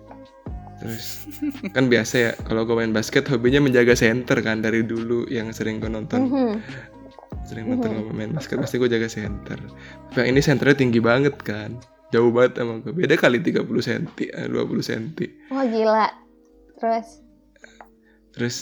terus 0.79 1.27
kan 1.69 1.87
biasa 1.87 2.15
ya 2.17 2.33
kalau 2.45 2.63
gue 2.63 2.73
main 2.73 2.91
basket 2.91 3.27
hobinya 3.27 3.59
menjaga 3.59 3.93
center 3.93 4.39
kan 4.39 4.63
dari 4.63 4.81
dulu 4.81 5.27
yang 5.27 5.51
sering 5.51 5.79
gue 5.79 5.91
nonton 5.91 6.23
Mhm. 6.25 6.53
sering 7.45 7.67
nonton 7.69 7.99
gue 7.99 8.15
main 8.15 8.31
basket 8.31 8.57
pasti 8.57 8.79
gue 8.79 8.87
jaga 8.87 9.07
center 9.07 9.59
tapi 10.09 10.17
yang 10.21 10.29
ini 10.31 10.41
centernya 10.41 10.77
tinggi 10.77 11.01
banget 11.01 11.35
kan 11.37 11.75
jauh 12.09 12.31
banget 12.31 12.57
sama 12.57 12.79
gue 12.79 12.95
beda 12.95 13.15
kali 13.15 13.43
30 13.43 13.59
cm 13.81 14.05
eh, 14.23 14.47
20 14.47 14.55
cm 14.81 15.05
Wah 15.51 15.67
gila. 15.67 16.07
Terus? 16.77 17.09
terus 18.31 18.57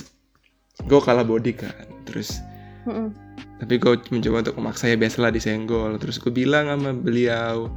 gue 0.84 1.00
kalah 1.00 1.24
body 1.24 1.56
kan 1.56 1.72
terus 2.04 2.44
Mm-mm. 2.84 3.10
tapi 3.58 3.80
gue 3.80 3.96
mencoba 4.12 4.44
untuk 4.44 4.56
memaksa 4.60 4.92
ya 4.92 4.96
biasalah 4.96 5.32
disenggol 5.32 5.96
terus 5.96 6.20
gue 6.20 6.28
bilang 6.28 6.68
sama 6.68 6.92
beliau 6.92 7.72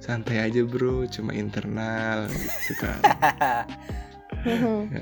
santai 0.00 0.42
aja 0.42 0.66
bro 0.66 1.06
cuma 1.06 1.30
internal 1.30 2.26
gitu 2.26 2.72
kan 2.80 3.00
Mhm. 4.40 4.96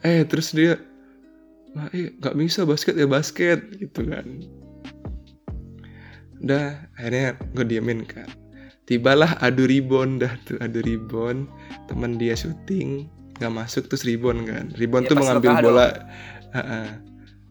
eh 0.00 0.22
terus 0.30 0.54
dia 0.54 0.78
nah, 1.74 1.90
eh 1.90 2.14
nggak 2.14 2.38
bisa 2.38 2.62
basket 2.62 2.94
ya 2.94 3.10
basket 3.10 3.58
gitu 3.74 4.06
kan 4.06 4.46
udah 6.38 6.78
akhirnya 6.94 7.34
gue 7.52 7.66
diemin 7.66 8.06
kan 8.06 8.30
tibalah 8.86 9.34
adu 9.42 9.66
ribon 9.66 10.22
dah 10.22 10.30
tuh 10.46 10.54
adu 10.62 10.80
ribon 10.80 11.50
teman 11.84 12.14
dia 12.14 12.38
syuting 12.38 13.10
nggak 13.42 13.52
masuk 13.52 13.90
terus 13.90 14.06
ribon 14.06 14.46
kan 14.46 14.70
ribon 14.78 15.02
Ya, 15.02 15.08
tuh 15.10 15.16
mengambil 15.18 15.52
bola. 15.60 15.88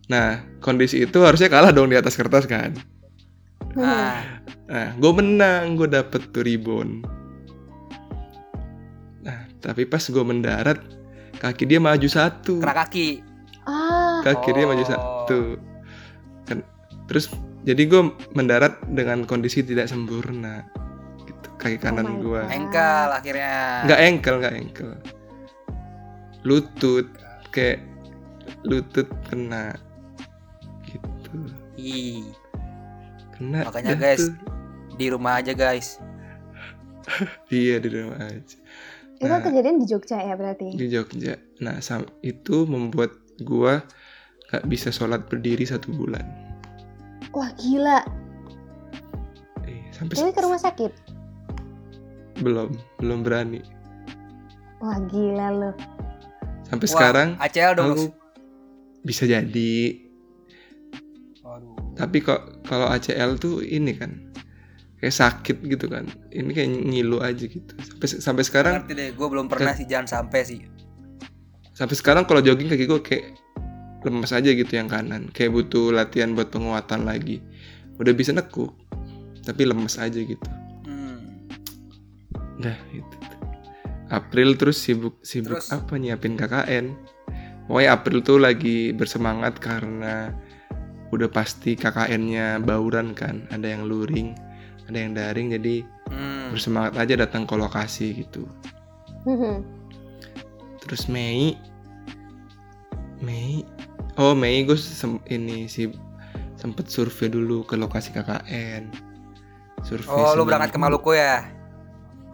Nah 0.09 0.29
kondisi 0.59 1.05
itu 1.05 1.19
harusnya 1.21 1.47
kalah 1.47 1.71
dong 1.71 1.89
di 1.89 1.97
atas 1.97 2.17
kertas 2.17 2.45
kan. 2.45 2.73
Ah, 3.77 4.39
Nah, 4.69 4.93
gue 4.93 5.11
menang, 5.17 5.73
gue 5.73 5.89
dapet 5.89 6.29
tuh 6.29 6.45
ribon. 6.45 7.01
Nah, 9.25 9.49
tapi 9.57 9.89
pas 9.89 10.01
gue 10.01 10.21
mendarat, 10.21 10.77
kaki 11.41 11.65
dia 11.65 11.81
maju 11.81 12.05
satu. 12.05 12.61
kena 12.61 12.77
kaki. 12.77 13.25
Ah, 13.65 14.21
Kaki 14.21 14.49
dia 14.53 14.65
maju 14.69 14.83
Oh. 14.85 14.89
satu. 14.89 15.41
Kan, 16.45 16.61
terus 17.09 17.33
jadi 17.65 17.81
gue 17.81 18.13
mendarat 18.33 18.77
dengan 18.93 19.25
kondisi 19.25 19.65
tidak 19.65 19.89
sempurna. 19.89 20.69
Gitu, 21.25 21.47
kaki 21.57 21.77
Oh 21.77 21.81
kanan 21.81 22.05
my 22.05 22.21
gue. 22.21 22.41
Engkel 22.53 23.07
akhirnya. 23.09 23.53
Nggak 23.89 23.99
engkel, 24.05 24.35
nggak 24.37 24.53
engkel. 24.53 24.91
Lutut, 26.45 27.09
kayak 27.49 27.81
lutut 28.63 29.07
kena. 29.25 29.75
Gitu. 30.83 31.31
Ih, 31.75 32.25
Kena. 33.31 33.63
Makanya, 33.63 33.93
dah 33.93 33.99
guys. 34.11 34.23
di 34.93 35.05
rumah 35.07 35.39
aja 35.39 35.53
guys. 35.53 35.97
Iya 37.49 37.79
di 37.79 37.89
rumah 37.89 38.21
aja. 38.21 38.57
itu 39.15 39.25
Nah. 39.25 39.41
kejadian 39.41 39.79
di 39.79 39.85
Jogja 39.85 40.15
ya 40.17 40.33
berarti? 40.33 40.71
di 40.71 40.85
Jogja. 40.87 41.35
Nah, 41.59 41.79
sam- 41.79 42.07
itu 42.21 42.63
membuat 42.63 43.11
gua 43.41 43.81
gak 44.47 44.63
bisa 44.65 44.89
sholat 44.89 45.25
berdiri 45.25 45.63
satu 45.63 45.89
bulan. 45.89 46.23
Wah 47.29 47.49
gila. 47.55 48.05
Eh, 49.63 49.83
sampai 49.89 50.15
Ini 50.17 50.31
ke 50.31 50.41
rumah 50.41 50.57
sakit? 50.57 50.91
belum, 52.39 52.71
belum 52.97 53.19
berani. 53.21 53.59
Wah 54.79 54.95
gila 55.05 55.47
lo. 55.51 55.71
Sampai 56.63 56.85
Wah, 56.85 56.93
sekarang 56.93 57.29
ACL 57.37 57.73
dong. 57.75 57.91
aku 57.91 58.03
bisa 59.03 59.23
jadi. 59.25 59.73
Waduh. 61.43 61.95
Tapi 61.95 62.17
kok 62.23 62.63
kalau 62.67 62.87
ACL 62.91 63.35
tuh 63.39 63.63
ini 63.63 63.95
kan 63.95 64.29
kayak 64.99 65.15
sakit 65.15 65.57
gitu 65.65 65.87
kan. 65.87 66.07
Ini 66.31 66.51
kayak 66.51 66.69
ngilu 66.87 67.19
aja 67.23 67.43
gitu. 67.47 67.71
Sampai 67.79 68.07
sampai 68.19 68.43
sekarang 68.43 68.73
Ngerti 68.83 68.93
deh, 68.95 69.09
gue 69.15 69.27
belum 69.27 69.47
pernah 69.47 69.73
sih 69.75 69.87
jangan 69.87 70.07
sampai 70.07 70.41
sih. 70.43 70.61
sampai 71.79 71.95
sekarang 71.95 72.27
kalau 72.27 72.43
jogging 72.43 72.67
kaki 72.67 72.91
gue 72.91 72.99
kayak 72.99 73.25
lemes 74.03 74.31
aja 74.35 74.51
gitu 74.51 74.71
yang 74.71 74.91
kanan. 74.91 75.31
Kayak 75.31 75.55
butuh 75.55 75.95
latihan 75.95 76.35
buat 76.35 76.51
penguatan 76.51 77.07
lagi. 77.07 77.39
Udah 77.99 78.11
bisa 78.15 78.35
nekuk, 78.35 78.75
tapi 79.43 79.63
lemes 79.67 79.95
aja 79.95 80.19
gitu. 80.19 80.49
Hmm. 80.83 81.47
Dah 82.59 82.75
itu. 82.91 83.17
April 84.09 84.57
terus 84.57 84.81
sibuk 84.81 85.21
sibuk 85.21 85.61
Terus? 85.61 85.69
apa 85.69 85.93
nyiapin 85.95 86.35
KKN. 86.35 86.85
Pokoknya 87.69 87.93
April 87.93 88.19
tuh 88.19 88.41
lagi 88.41 88.89
bersemangat 88.89 89.61
karena 89.61 90.33
udah 91.09 91.29
pasti 91.29 91.73
KKN-nya 91.73 92.57
bauran 92.59 93.13
kan, 93.13 93.45
ada 93.47 93.65
yang 93.65 93.85
luring, 93.85 94.33
ada 94.85 94.97
yang 94.97 95.13
daring 95.13 95.47
jadi 95.51 95.85
Hmm. 96.09 96.49
bersemangat 96.49 96.97
aja 96.97 97.13
datang 97.15 97.45
ke 97.45 97.53
lokasi 97.53 98.17
gitu. 98.17 98.49
Mhm. 99.21 99.61
terus 100.79 101.05
Mei 101.05 101.53
Mei 103.19 103.61
oh 104.15 104.33
Mei 104.33 104.63
gue 104.63 104.73
sem- 104.73 105.21
ini 105.27 105.67
sih 105.67 105.91
sempet 106.55 106.87
survei 106.87 107.27
dulu 107.27 107.61
ke 107.61 107.75
lokasi 107.75 108.09
KKN 108.09 108.89
survei 109.81 110.09
Oh, 110.09 110.33
lu 110.33 110.43
berangkat 110.43 110.71
ke 110.71 110.73
seminggu. 110.73 110.89
Maluku 110.89 111.11
ya? 111.13 111.45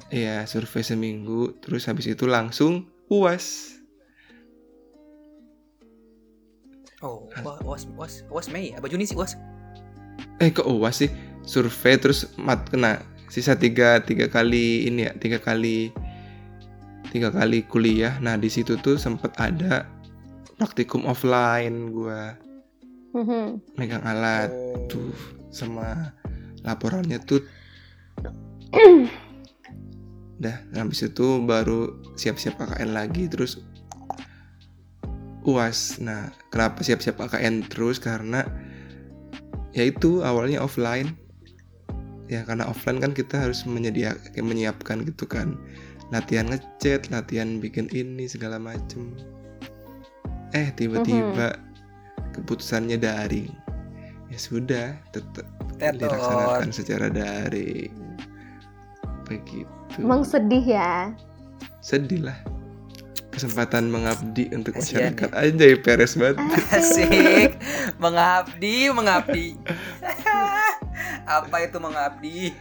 iya 0.08 0.46
survei 0.46 0.80
seminggu 0.82 1.58
terus 1.58 1.84
habis 1.84 2.06
itu 2.06 2.24
langsung 2.24 2.86
uas 3.08 3.75
Oh, 7.06 7.30
wa- 7.40 7.62
was 7.64 7.86
was 7.94 8.26
was 8.28 8.50
Mei, 8.50 8.74
apa 8.74 8.90
Juni 8.90 9.06
sih 9.06 9.14
was? 9.14 9.38
eh 10.40 10.50
kok 10.50 10.66
uas 10.66 10.98
sih 10.98 11.12
survei 11.44 11.96
terus 11.96 12.34
mat 12.36 12.66
kena 12.66 12.98
sisa 13.28 13.54
tiga 13.54 14.00
tiga 14.00 14.26
kali 14.26 14.86
ini 14.86 15.06
ya 15.06 15.12
tiga 15.14 15.38
kali 15.38 15.92
tiga 17.10 17.30
kali 17.30 17.62
kuliah 17.64 18.18
nah 18.18 18.34
di 18.34 18.48
situ 18.48 18.76
tuh 18.76 18.96
sempet 18.96 19.32
ada 19.36 19.86
praktikum 20.56 21.06
offline 21.06 21.92
gua 21.92 22.36
Mhm. 23.12 23.76
megang 23.76 24.04
alat 24.04 24.50
Oh. 24.50 24.88
tuh 24.88 25.12
sama 25.48 26.12
laporannya 26.64 27.20
tuh 27.22 27.44
dah 30.36 30.58
habis 30.74 31.00
itu 31.02 31.40
baru 31.40 31.88
siap-siap 32.14 32.56
KKN 32.56 32.92
lagi 32.92 33.28
terus 33.28 33.60
uas 35.46 36.02
nah 36.02 36.34
kenapa 36.50 36.82
siap-siap 36.82 37.22
KKN 37.22 37.70
terus? 37.70 38.02
Karena 38.02 38.44
ya 39.72 39.86
itu 39.86 40.26
awalnya 40.26 40.62
offline. 40.62 41.14
Ya 42.26 42.42
karena 42.42 42.66
offline 42.66 42.98
kan 42.98 43.14
kita 43.14 43.38
harus 43.38 43.64
menyediakan 43.70 44.34
menyiapkan 44.42 45.06
gitu 45.06 45.30
kan. 45.30 45.56
Latihan 46.10 46.50
ngechat 46.50 47.14
latihan 47.14 47.62
bikin 47.62 47.90
ini 47.94 48.26
segala 48.26 48.58
macem. 48.58 49.14
Eh 50.58 50.74
tiba-tiba 50.74 51.62
keputusannya 52.34 52.98
daring. 52.98 53.54
Ya 54.34 54.38
sudah 54.42 54.88
tetap 55.14 55.46
dilaksanakan 55.78 56.70
secara 56.74 57.14
daring. 57.14 57.94
Begitu. 59.30 60.02
Emang 60.02 60.26
sedih 60.26 60.66
ya? 60.66 61.14
sedih 61.86 62.26
lah 62.26 62.38
kesempatan 63.36 63.86
mengabdi 63.86 64.48
untuk 64.50 64.74
masyarakat 64.74 65.30
aja 65.30 65.64
ya 65.66 65.78
peres 65.78 66.16
banget 66.16 66.40
Asik, 66.70 67.52
mengabdi, 68.04 68.90
mengabdi. 68.90 69.48
Apa 71.28 71.56
itu 71.62 71.78
mengabdi? 71.78 72.56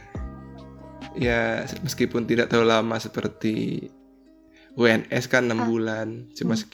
ya 1.15 1.63
meskipun 1.79 2.27
tidak 2.27 2.51
terlalu 2.51 2.75
lama 2.75 2.97
seperti 2.97 3.87
UNS 4.75 5.25
kan 5.25 5.47
6 5.47 5.55
Ah. 5.55 5.63
bulan 5.63 6.07
cuma 6.29 6.53
Hmm. 6.53 6.67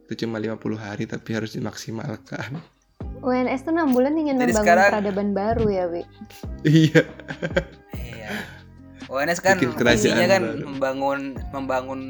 itu 0.00 0.12
cuma 0.18 0.40
50 0.40 0.56
hari 0.74 1.04
tapi 1.04 1.30
harus 1.30 1.52
dimaksimalkan 1.52 2.56
UNS 3.20 3.60
tuh 3.60 3.72
6 3.72 3.92
bulan 3.92 4.16
ingin 4.16 4.36
Jadi 4.36 4.50
membangun 4.50 4.64
sekarang- 4.64 4.88
peradaban 4.90 5.28
baru 5.30 5.66
ya, 5.68 5.84
Wi. 5.86 6.02
iya 6.62 7.02
Iya. 7.92 8.32
UNS 9.04 9.38
kan 9.38 9.60
visinya 9.60 10.26
kan 10.30 10.42
baru. 10.42 10.64
membangun 10.64 11.20
membangun 11.50 12.00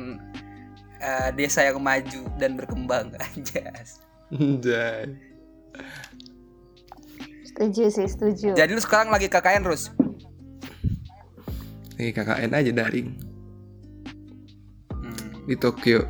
eh, 1.00 1.30
desa 1.34 1.66
yang 1.66 1.78
maju 1.80 2.22
dan 2.38 2.58
berkembang. 2.58 3.14
Anjay. 3.24 5.14
Setuju 7.46 7.84
sih, 7.86 8.06
setuju. 8.10 8.58
Jadi 8.58 8.70
lu 8.74 8.82
sekarang 8.82 9.14
lagi 9.14 9.30
KKN 9.30 9.62
terus? 9.62 9.94
Nih 11.94 12.10
KKN 12.10 12.50
aja 12.50 12.72
daring 12.74 13.08
Hmm, 14.90 15.46
di 15.46 15.54
Tokyo 15.54 16.02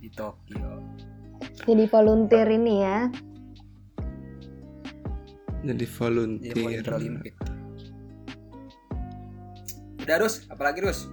di 0.00 0.08
Tokyo. 0.14 0.80
Jadi 1.66 1.84
volunteer 1.90 2.48
ini 2.48 2.74
ya. 2.80 2.98
jadi 5.66 5.74
Jadi 5.74 5.86
volunteer 5.98 6.54
volunteer 6.54 6.94
Olimpik. 6.94 7.34
Udah 10.06 10.16
Rus, 10.22 10.46
apalagi 10.46 10.78
Rus? 10.86 11.10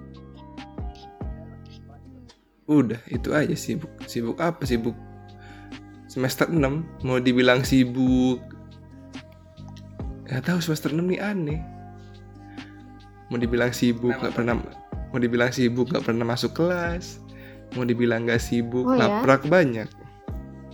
Udah 2.65 2.99
itu 3.07 3.29
aja 3.29 3.51
sibuk 3.53 3.91
sibuk 4.05 4.37
apa 4.37 4.63
sibuk 4.63 4.95
semester 6.07 6.47
6 6.47 6.59
mau 7.03 7.17
dibilang 7.17 7.61
sibuk 7.61 8.39
nggak 10.23 10.43
tahu 10.43 10.59
semester 10.59 10.89
6 10.89 11.03
nih 11.03 11.19
aneh 11.19 11.59
mau 13.27 13.35
dibilang 13.35 13.69
sibuk 13.69 14.09
Kenapa? 14.09 14.21
nggak 14.21 14.33
pernah 14.33 14.55
mau 15.09 15.19
dibilang 15.19 15.49
sibuk 15.49 15.89
nggak 15.89 16.05
pernah 16.05 16.23
masuk 16.23 16.53
kelas 16.53 17.19
mau 17.73 17.83
dibilang 17.83 18.23
nggak 18.23 18.39
sibuk 18.39 18.85
Oh, 18.85 18.93
ya? 18.93 18.99
laprak 19.01 19.43
banyak 19.45 19.89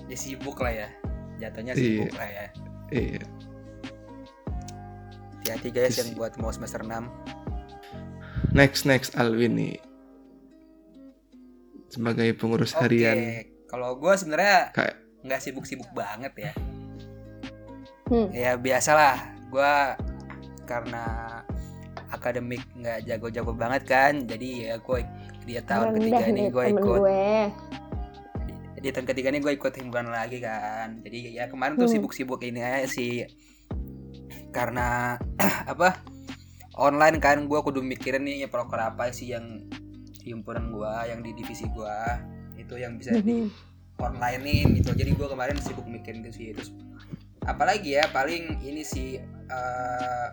Ya 0.06 0.17
sibuk 0.17 0.58
lah 0.58 0.73
ya. 0.75 0.89
Jatuhnya 1.38 1.71
Iya. 1.71 1.82
sibuk 2.02 2.13
lah 2.13 2.28
ya. 2.28 2.45
iya 2.89 3.21
Hati-hati 5.39 5.69
guys 5.69 5.95
yang 5.95 6.12
buat 6.13 6.34
mau 6.36 6.49
semester 6.49 6.82
6. 6.82 7.08
next 8.52 8.84
next 8.84 9.13
Alwin 9.13 9.54
nih 9.54 9.78
sebagai 11.89 12.30
pengurus 12.38 12.71
Oke, 12.78 12.86
harian 12.86 13.17
kalau 13.65 13.97
gue 13.97 14.13
sebenarnya 14.17 14.73
kayak 14.73 14.95
nggak 15.25 15.41
sibuk-sibuk 15.41 15.89
banget 15.91 16.34
ya. 16.38 16.52
Hmm. 18.10 18.30
Ya 18.34 18.58
biasalah, 18.58 19.38
gue 19.54 19.73
karena 20.65 21.06
akademik 22.10 22.65
nggak 22.73 23.06
jago-jago 23.06 23.54
banget 23.54 23.84
kan, 23.86 24.13
jadi 24.25 24.73
ya 24.73 24.75
gue 24.82 24.99
dia 25.45 25.62
tahun 25.65 25.97
Rendah 25.97 26.21
ketiga 26.21 26.25
nih 26.30 26.45
gue 26.49 26.65
ikut 26.78 26.99
gue. 27.02 27.34
di 28.80 28.89
tahun 28.93 29.08
ketiga 29.12 29.28
nih 29.34 29.41
gue 29.41 29.54
ikut 29.58 29.73
himpunan 29.75 30.13
lagi 30.13 30.38
kan 30.39 31.02
jadi 31.04 31.17
ya 31.36 31.43
kemarin 31.49 31.75
tuh 31.75 31.89
Hmm. 31.89 31.99
sibuk-sibuk 31.99 32.39
ini 32.45 32.62
aja 32.62 32.86
sih 32.86 33.25
karena 34.54 35.17
apa 35.73 35.99
online 36.80 37.17
kan 37.19 37.43
gue 37.43 37.60
kudu 37.60 37.82
mikirin 37.84 38.23
nih 38.23 38.45
ya 38.45 38.47
proker 38.47 38.80
apa 38.80 39.12
sih 39.12 39.34
yang 39.34 39.67
di 39.67 39.79
himpunan 40.23 40.71
gue 40.71 40.93
yang 41.10 41.19
di 41.23 41.32
divisi 41.36 41.65
gue 41.69 41.97
itu 42.60 42.75
yang 42.75 42.99
bisa 42.99 43.15
di 43.19 43.47
onlinein 43.99 44.75
gitu. 44.75 44.91
Jadi 44.95 45.12
gue 45.15 45.27
kemarin 45.27 45.58
sibuk 45.60 45.88
mikirin 45.88 46.23
itu 46.25 46.32
sih 46.36 46.47
terus 46.55 46.71
apalagi 47.47 47.97
ya 47.97 48.05
paling 48.12 48.62
ini 48.62 48.84
sih 48.86 49.17
eh 49.49 50.27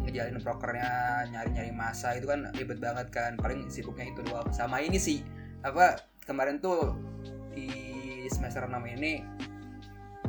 ngejalanin 0.00 0.40
prokernya 0.40 0.90
nyari-nyari 1.28 1.70
masa 1.76 2.16
itu 2.16 2.26
kan 2.26 2.50
ribet 2.56 2.82
banget 2.82 3.08
kan. 3.12 3.38
Paling 3.38 3.70
sibuknya 3.70 4.10
itu 4.10 4.20
doang. 4.26 4.50
Sama 4.50 4.82
ini 4.82 4.98
sih 4.98 5.22
apa 5.60 6.00
kemarin 6.24 6.62
tuh 6.62 6.96
di 7.52 7.68
semester 8.30 8.64
6 8.64 8.78
ini 8.96 9.20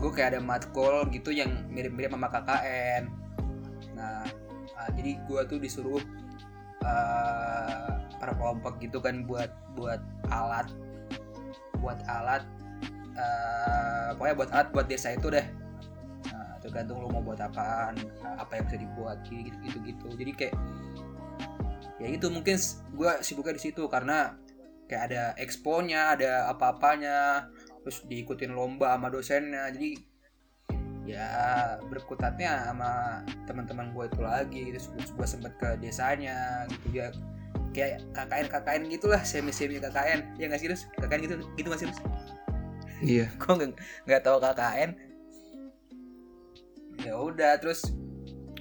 gue 0.01 0.09
kayak 0.09 0.35
ada 0.35 0.41
matkul 0.41 1.05
gitu 1.13 1.29
yang 1.29 1.69
mirip-mirip 1.69 2.09
sama 2.09 2.27
KKN 2.33 3.03
nah 3.93 4.25
ah, 4.73 4.89
jadi 4.97 5.21
gue 5.29 5.41
tuh 5.45 5.61
disuruh 5.61 6.01
eh 6.81 7.89
per 8.17 8.37
kelompok 8.37 8.77
gitu 8.81 9.01
kan 9.01 9.25
buat 9.25 9.49
buat 9.73 10.01
alat 10.29 10.69
buat 11.81 11.97
alat 12.05 12.45
eh 13.17 14.09
pokoknya 14.17 14.35
buat 14.37 14.49
alat 14.53 14.67
buat 14.73 14.87
desa 14.89 15.13
itu 15.13 15.27
deh. 15.33 15.45
Nah, 16.29 16.57
tergantung 16.61 17.01
lu 17.01 17.09
mau 17.09 17.21
buat 17.25 17.41
apaan 17.41 17.97
apa 18.37 18.61
yang 18.61 18.65
bisa 18.69 18.77
dibuat 18.77 19.17
gitu 19.25 19.57
gitu 19.65 19.77
gitu. 19.85 20.07
Jadi 20.13 20.31
kayak 20.37 20.55
ya 22.01 22.07
itu 22.09 22.27
mungkin 22.33 22.57
gue 22.97 23.11
sibuknya 23.21 23.57
di 23.57 23.63
situ 23.69 23.85
karena 23.85 24.37
kayak 24.89 25.03
ada 25.13 25.23
exponya 25.37 26.17
ada 26.17 26.49
apa-apanya 26.49 27.49
terus 27.81 28.05
diikutin 28.05 28.53
lomba 28.53 28.93
sama 28.93 29.09
dosennya. 29.09 29.69
Jadi 29.73 30.10
ya 31.01 31.27
berkutatnya 31.89 32.69
sama 32.69 33.21
teman-teman 33.49 33.89
gue 33.89 34.05
itu 34.05 34.21
lagi 34.21 34.63
terus 34.69 34.87
gue 34.93 35.27
sempet 35.27 35.53
ke 35.57 35.69
desanya 35.81 36.69
gitu 36.69 36.85
dia 36.93 37.07
kayak 37.71 38.03
KKN 38.13 38.47
KKN 38.51 38.81
gitulah 38.91 39.21
semi 39.23 39.49
semi 39.55 39.79
KKN 39.79 40.37
ya 40.37 40.45
nggak 40.51 40.61
sih 40.61 40.69
Rus? 40.69 40.85
KKN 40.99 41.19
gitu 41.25 41.35
gitu 41.55 41.67
nggak 41.71 41.81
sih 41.81 41.87
Rus? 41.89 41.99
Iya. 43.01 43.25
Gue 43.41 43.51
nggak 43.57 43.71
nggak 44.05 44.21
tahu 44.21 44.37
KKN. 44.43 44.91
Ya 47.01 47.13
udah 47.17 47.57
terus 47.57 47.89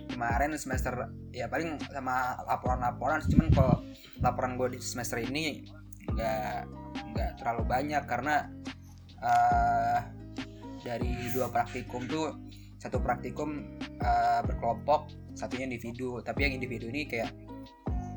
kemarin 0.08 0.56
semester 0.56 1.12
ya 1.30 1.46
paling 1.46 1.78
sama 1.92 2.40
laporan-laporan 2.48 3.22
cuman 3.30 3.48
kalau 3.54 3.74
laporan 4.20 4.58
gue 4.58 4.76
di 4.76 4.80
semester 4.82 5.22
ini 5.22 5.64
nggak 6.10 6.66
nggak 7.14 7.30
terlalu 7.38 7.62
banyak 7.68 8.02
karena 8.10 8.50
eh 9.22 10.19
dari 10.80 11.12
dua 11.32 11.52
praktikum 11.52 12.08
tuh 12.08 12.36
satu 12.80 12.96
praktikum 13.00 13.76
eh, 14.00 14.40
berkelompok 14.44 15.12
satunya 15.36 15.68
individu. 15.68 16.20
Tapi 16.24 16.48
yang 16.48 16.54
individu 16.56 16.88
ini 16.88 17.04
kayak 17.04 17.32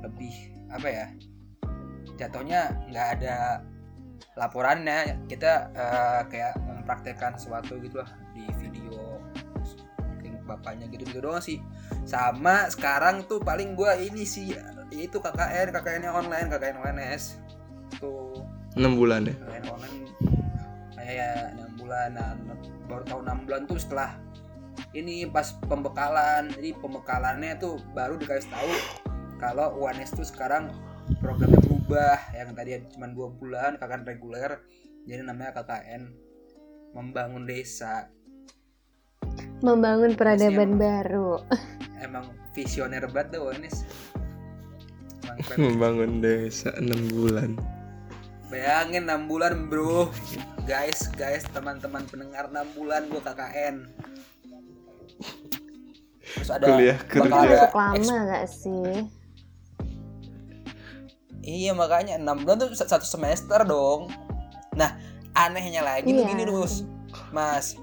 lebih 0.04 0.34
apa 0.72 0.88
ya 0.90 1.06
jatuhnya 2.16 2.72
nggak 2.90 3.08
ada 3.20 3.62
laporannya. 4.40 5.28
Kita 5.28 5.52
eh, 5.76 6.22
kayak 6.32 6.54
mempraktekkan 6.64 7.36
sesuatu 7.36 7.80
gitu 7.84 8.00
lah 8.00 8.10
di 8.34 8.44
video 8.60 9.20
bapaknya 10.44 10.92
gitu 10.92 11.08
gitu 11.08 11.24
doang 11.24 11.40
sih. 11.40 11.64
Sama 12.04 12.68
sekarang 12.68 13.24
tuh 13.24 13.40
paling 13.40 13.80
gua 13.80 13.96
ini 13.96 14.28
sih 14.28 14.52
yaitu 14.92 15.18
KKN 15.24 15.72
KKN 15.72 16.12
online 16.12 16.48
KKN 16.52 16.78
ONS 16.84 17.40
tuh. 17.98 18.44
Enam 18.76 19.00
bulan 19.00 19.24
ya? 19.24 19.36
KKN 19.40 19.66
online 19.72 20.04
kayak 21.04 21.58
enam 21.84 22.08
bulan 22.10 22.10
nah, 22.16 22.58
baru 22.88 23.04
tahu 23.04 23.20
enam 23.28 23.38
bulan 23.46 23.62
tuh 23.68 23.80
setelah 23.80 24.12
ini 24.98 25.30
pas 25.30 25.54
pembekalan. 25.70 26.50
Jadi 26.54 26.74
pembekalannya 26.78 27.62
tuh 27.62 27.78
baru 27.94 28.18
dikasih 28.18 28.50
tahu 28.50 28.72
kalau 29.38 29.78
UNS 29.78 30.18
tuh 30.18 30.26
sekarang 30.26 30.74
programnya 31.22 31.62
berubah. 31.62 32.18
Yang 32.34 32.50
tadi 32.58 32.72
cuma 32.98 33.08
dua 33.12 33.28
bulan 33.30 33.78
KKN 33.78 34.04
reguler. 34.08 34.52
Jadi 35.06 35.22
namanya 35.22 35.62
KKN 35.62 36.10
membangun 36.98 37.46
desa. 37.46 38.10
Membangun 39.62 40.18
peradaban 40.18 40.74
emang- 40.74 40.82
baru. 40.82 41.32
emang 42.06 42.26
visioner 42.52 43.08
banget 43.08 43.40
tuh 43.40 43.50
UNS 43.50 43.78
membangun 45.56 46.20
desa 46.20 46.76
enam 46.78 47.00
bulan 47.10 47.56
bayangin 48.54 49.10
6 49.10 49.26
bulan 49.26 49.66
bro 49.66 50.14
guys 50.64 51.10
guys 51.12 51.42
teman-teman 51.50 52.06
pendengar 52.06 52.46
6 52.48 52.78
bulan 52.78 53.10
gua 53.10 53.22
KKN 53.26 53.90
terus 56.24 56.50
ada 56.50 56.66
Kuliah 56.68 56.98
bakal 57.02 57.18
kerja. 57.20 57.34
ada 57.34 57.58
Masuk 57.58 57.74
lama 57.76 58.16
gak 58.24 58.46
sih? 58.48 58.94
iya 61.42 61.72
makanya 61.74 62.16
6 62.16 62.30
bulan 62.40 62.56
tuh 62.60 62.70
satu 62.78 63.02
semester 63.04 63.60
dong 63.64 64.14
nah 64.74 65.02
anehnya 65.34 65.82
lagi 65.82 66.08
tuh 66.08 66.22
Iya. 66.22 66.30
gini 66.30 66.44
terus 66.44 66.86
mas 67.30 67.74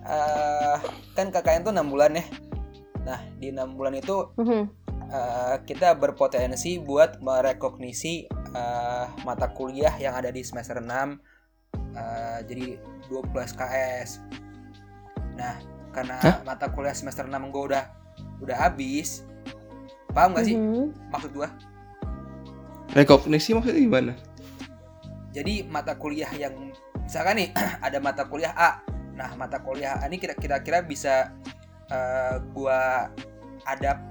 eh 0.00 0.78
kan 1.12 1.28
KKN 1.28 1.66
tuh 1.66 1.74
6 1.74 1.82
bulan 1.84 2.14
ya 2.14 2.24
nah 3.02 3.18
di 3.36 3.50
6 3.50 3.74
bulan 3.74 3.92
itu 3.92 4.30
Mhm. 4.38 4.62
eh, 5.08 5.56
kita 5.66 5.92
berpotensi 5.92 6.78
buat 6.78 7.18
merekognisi 7.18 8.30
eh, 8.50 9.06
mata 9.22 9.46
kuliah 9.48 9.92
yang 9.94 10.14
ada 10.14 10.28
di 10.28 10.40
semester 10.40 10.78
6 10.78 10.88
eh, 11.94 12.38
jadi 12.44 12.66
20 13.06 13.46
SKS. 13.46 14.22
Nah, 15.34 15.56
karena 15.90 16.16
Hah? 16.18 16.36
mata 16.42 16.68
kuliah 16.68 16.92
semester 16.92 17.24
6 17.24 17.50
gue 17.50 17.62
udah 17.70 17.84
udah 18.38 18.56
habis. 18.58 19.22
Paham 20.10 20.34
gak 20.34 20.44
sih 20.44 20.54
Mhm. 20.54 21.10
maksud 21.10 21.30
gua? 21.32 21.50
rekognisi 22.90 23.54
maksudnya 23.54 23.78
gimana 23.78 24.12
Jadi 25.30 25.62
mata 25.62 25.94
kuliah 25.94 26.26
yang 26.34 26.74
misalkan 26.98 27.38
nih 27.38 27.48
ada 27.86 28.02
mata 28.02 28.26
kuliah 28.26 28.50
A. 28.50 28.82
Nah, 29.14 29.30
mata 29.38 29.62
kuliah 29.62 30.02
A 30.02 30.10
ini 30.10 30.18
kira- 30.18 30.34
kira-kira 30.34 30.82
bisa 30.82 31.30
eh, 31.86 32.34
gua 32.50 33.06
adap 33.62 34.02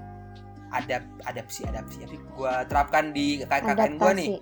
adap 0.70 1.02
adapsi 1.24 1.66
adapsi 1.66 2.02
tapi 2.02 2.16
gua 2.32 2.62
terapkan 2.64 3.10
di 3.10 3.42
KKN 3.42 3.94
gua 3.96 4.12
nih. 4.12 4.38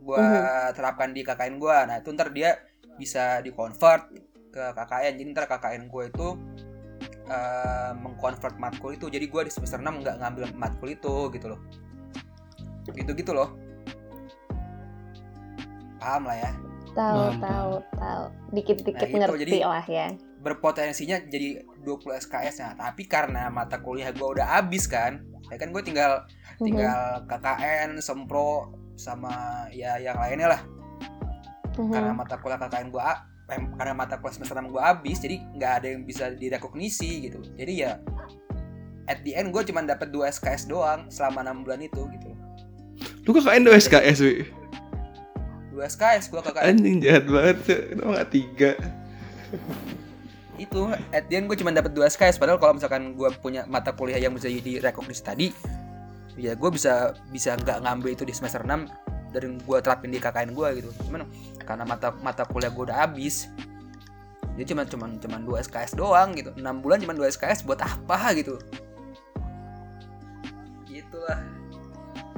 Gua 0.00 0.20
Mhm. 0.20 0.44
terapkan 0.72 1.10
di 1.10 1.20
KKN 1.20 1.56
gua. 1.56 1.84
Nah, 1.84 1.96
itu 1.98 2.08
ntar 2.12 2.28
dia 2.28 2.56
bisa 2.94 3.40
di-convert 3.40 4.08
ke 4.48 4.64
KKN. 4.72 5.12
Jadi 5.16 5.28
ntar 5.30 5.46
KKN 5.46 5.88
gua 5.88 6.04
itu 6.06 6.28
eh, 7.24 7.92
mengkonvert 7.96 8.56
matkul 8.56 8.92
itu. 8.92 9.08
Jadi 9.08 9.24
gua 9.26 9.42
di 9.42 9.52
semester 9.52 9.80
6 9.80 10.04
nggak 10.04 10.20
ngambil 10.20 10.44
matkul 10.54 10.88
itu 10.88 11.32
gitu 11.32 11.46
loh. 11.48 11.60
Gitu-gitu 12.86 13.32
loh. 13.32 13.56
Paham 15.96 16.28
lah 16.28 16.36
ya. 16.36 16.50
Tahu, 16.94 17.22
tahu, 17.40 17.72
tahu. 17.96 18.22
Dikit-dikit 18.52 18.94
Nah, 18.94 19.08
gitu, 19.08 19.18
ngerti 19.24 19.40
jadi- 19.40 19.64
lah 19.64 19.84
ya. 19.88 20.06
Berpotensinya 20.44 21.24
jadi 21.24 21.64
20 21.80 22.20
SKS 22.20 22.60
nah, 22.60 22.76
tapi 22.76 23.08
karena 23.08 23.48
mata 23.48 23.80
kuliah 23.80 24.12
gua 24.12 24.36
udah 24.36 24.60
habis 24.60 24.84
kan. 24.84 25.24
Ya 25.48 25.56
kan 25.56 25.72
gue 25.72 25.80
tinggal 25.80 26.28
Mhm. 26.60 26.64
tinggal 26.68 27.00
KKN, 27.24 27.90
Sempro 28.04 28.76
sama 28.94 29.66
ya 29.72 29.96
yang 29.96 30.20
lainnya 30.20 30.52
lah. 30.52 30.62
Mhm. 31.74 31.90
karena 31.90 32.12
mata 32.14 32.38
kuliah 32.38 32.58
KKN 32.60 32.88
eh, 33.50 33.60
karena 33.74 33.94
mata 33.98 34.14
kuliah 34.16 34.34
semester 34.38 34.56
6 34.56 34.70
gua 34.70 34.94
habis 34.94 35.18
jadi 35.18 35.36
nggak 35.58 35.72
ada 35.82 35.86
yang 35.90 36.02
bisa 36.06 36.30
direkognisi 36.32 37.28
gitu 37.28 37.42
jadi 37.58 37.72
ya 37.74 37.92
at 39.04 39.20
the 39.26 39.36
end 39.36 39.52
gue 39.52 39.60
cuma 39.68 39.84
dapat 39.84 40.08
2 40.08 40.24
SKS 40.30 40.64
doang 40.64 41.10
selama 41.12 41.44
6 41.44 41.66
bulan 41.66 41.80
itu 41.82 42.02
gitu 42.14 42.30
lu 43.26 43.30
KKN 43.34 43.66
udah 43.68 43.76
SKS 43.76 44.18
wi 44.22 44.34
2 45.74 45.90
SKS 45.90 46.30
gua 46.30 46.40
KKN 46.40 46.64
anjing 46.78 46.96
jahat 47.02 47.24
banget 47.26 47.56
kenapa 47.90 48.10
nggak 48.14 48.30
tiga 48.30 48.70
itu 50.58 50.90
at 51.10 51.26
the 51.26 51.34
end 51.38 51.50
gue 51.50 51.58
cuma 51.58 51.74
dapat 51.74 51.90
2 51.90 52.06
SKS 52.14 52.38
padahal 52.38 52.62
kalau 52.62 52.78
misalkan 52.78 53.18
gua 53.18 53.34
punya 53.34 53.66
mata 53.66 53.90
kuliah 53.90 54.22
yang 54.22 54.34
bisa 54.34 54.46
direkognisi 54.46 55.22
tadi 55.22 55.48
ya 56.38 56.54
gue 56.54 56.70
bisa 56.70 57.14
bisa 57.30 57.58
nggak 57.58 57.82
ngambil 57.82 58.10
itu 58.14 58.22
di 58.26 58.34
semester 58.34 58.62
6 58.62 58.86
dan 59.34 59.58
gua 59.66 59.82
terapin 59.82 60.14
di 60.14 60.22
KKN 60.22 60.54
gua 60.54 60.70
gitu. 60.78 60.94
Cuman 61.10 61.26
karena 61.66 61.82
mata 61.82 62.14
mata 62.22 62.46
kuliah 62.46 62.70
gua 62.70 62.90
udah 62.90 62.98
habis 63.02 63.50
jadi 64.54 64.70
cuma 64.70 64.86
cuman 64.86 65.18
cuman 65.18 65.40
2 65.42 65.66
SKS 65.66 65.98
doang 65.98 66.38
gitu. 66.38 66.54
6 66.54 66.62
bulan 66.82 67.02
cuma 67.02 67.14
2 67.18 67.34
SKS 67.34 67.66
buat 67.66 67.82
apa 67.82 68.30
gitu? 68.38 68.54
Gitulah 70.86 71.42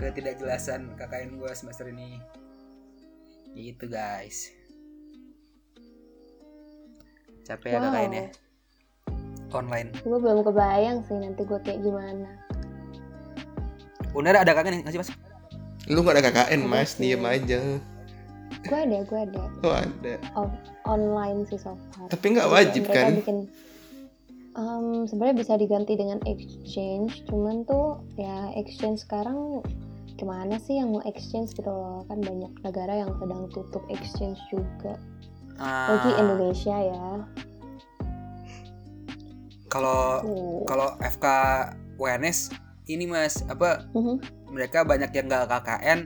ketidakjelasan 0.00 0.96
KKN 0.96 1.36
gua 1.36 1.52
semester 1.52 1.92
ini. 1.92 2.16
Gitu 3.52 3.88
guys 3.88 4.65
capek 7.46 7.68
ya 7.68 7.78
Wow. 7.78 7.86
KKN 7.88 8.12
ya 8.12 8.26
online 9.48 9.88
Gue 10.02 10.18
belum 10.18 10.42
kebayang 10.42 10.98
sih 11.02 11.16
nanti 11.16 11.40
gue 11.40 11.58
kayak 11.62 11.80
gimana. 11.80 12.28
Uner 14.12 14.34
ada 14.34 14.50
KKN 14.50 14.82
nggak 14.82 14.92
sih 14.92 15.00
mas? 15.00 15.10
lu 15.86 16.02
nggak 16.02 16.18
ada 16.18 16.24
KKN 16.26 16.60
mas 16.66 16.98
diem 16.98 17.22
aja 17.22 17.62
Gue 18.66 18.78
ada, 18.80 18.98
gue 19.00 19.20
ada. 19.22 19.42
oh 19.62 19.70
ada 19.72 20.18
Online 20.82 21.46
sih 21.46 21.54
so 21.56 21.78
far. 21.88 22.10
tapi 22.10 22.34
nggak 22.34 22.42
Jadi 22.44 22.54
wajib 22.58 22.82
kan 22.88 23.14
bikin 23.14 23.38
Em, 24.56 25.04
sebenarnya 25.04 25.36
bisa 25.36 25.52
diganti 25.54 25.94
dengan 25.94 26.16
exchange 26.24 27.28
cuman 27.28 27.62
tuh 27.62 28.00
ya 28.16 28.48
exchange 28.56 29.04
sekarang 29.04 29.60
ke 30.10 30.24
mana 30.24 30.56
sih 30.56 30.80
yang 30.80 30.90
mau 30.90 31.04
exchange 31.04 31.52
gitu 31.52 31.68
loh 31.68 32.08
kan 32.08 32.18
banyak 32.18 32.48
negara 32.64 33.04
yang 33.04 33.12
sedang 33.20 33.52
tutup 33.52 33.84
exchange 33.86 34.40
juga 34.48 34.96
lagi 35.58 36.10
Ah, 36.12 36.20
Indonesia 36.20 36.76
ya. 36.76 37.04
Kalau 39.66 40.22
kalau 40.64 40.88
FK 41.00 41.26
WNS 41.96 42.52
ini 42.86 43.04
mas 43.04 43.42
apa 43.46 43.88
Mhm. 43.92 44.22
mereka 44.52 44.86
banyak 44.86 45.10
yang 45.10 45.26
nggak 45.26 45.48
KKN 45.48 46.00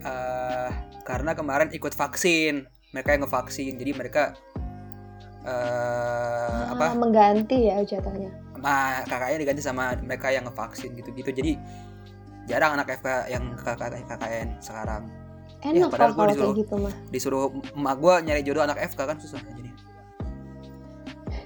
eh 0.00 0.70
karena 1.04 1.32
kemarin 1.32 1.70
ikut 1.70 1.92
vaksin. 1.92 2.64
Mereka 2.90 3.14
yang 3.14 3.22
ngevaksin 3.22 3.78
jadi 3.78 3.92
mereka 3.94 4.34
eh 5.46 5.48
Ah, 5.48 6.74
apa? 6.74 6.92
mengganti 6.96 7.70
ya 7.70 7.80
jatuhnya 7.80 8.28
ma 8.60 9.00
KKN 9.08 9.40
diganti 9.40 9.62
sama 9.64 9.96
mereka 9.96 10.28
yang 10.28 10.44
ngevaksin 10.44 10.92
gitu-gitu. 10.92 11.32
Jadi 11.32 11.56
jarang 12.44 12.76
anak 12.76 12.92
FK 13.00 13.30
yang 13.30 13.44
KKN 13.56 14.60
sekarang 14.60 15.08
enak 15.60 15.88
padahal 15.92 16.12
kok 16.12 16.16
gua 16.16 16.24
kalau 16.24 16.32
kayak 16.32 16.36
disuruh- 16.36 16.56
gitu 16.56 16.74
mah. 16.80 16.94
disuruh 17.12 17.42
emak 17.76 17.96
gue 18.00 18.14
nyari 18.24 18.42
jodoh 18.44 18.62
anak 18.64 18.78
FK 18.80 19.00
kan 19.04 19.16
susah 19.20 19.40
jadi. 19.44 19.70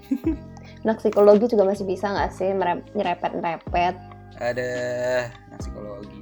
Anak 0.84 1.00
psikologi 1.00 1.48
juga 1.48 1.64
masih 1.64 1.88
bisa 1.88 2.12
nggak 2.12 2.30
sih 2.36 2.52
nyerepet-nyerepet 2.92 3.96
ada 4.36 4.68
anak 5.48 5.58
psikologi. 5.64 6.20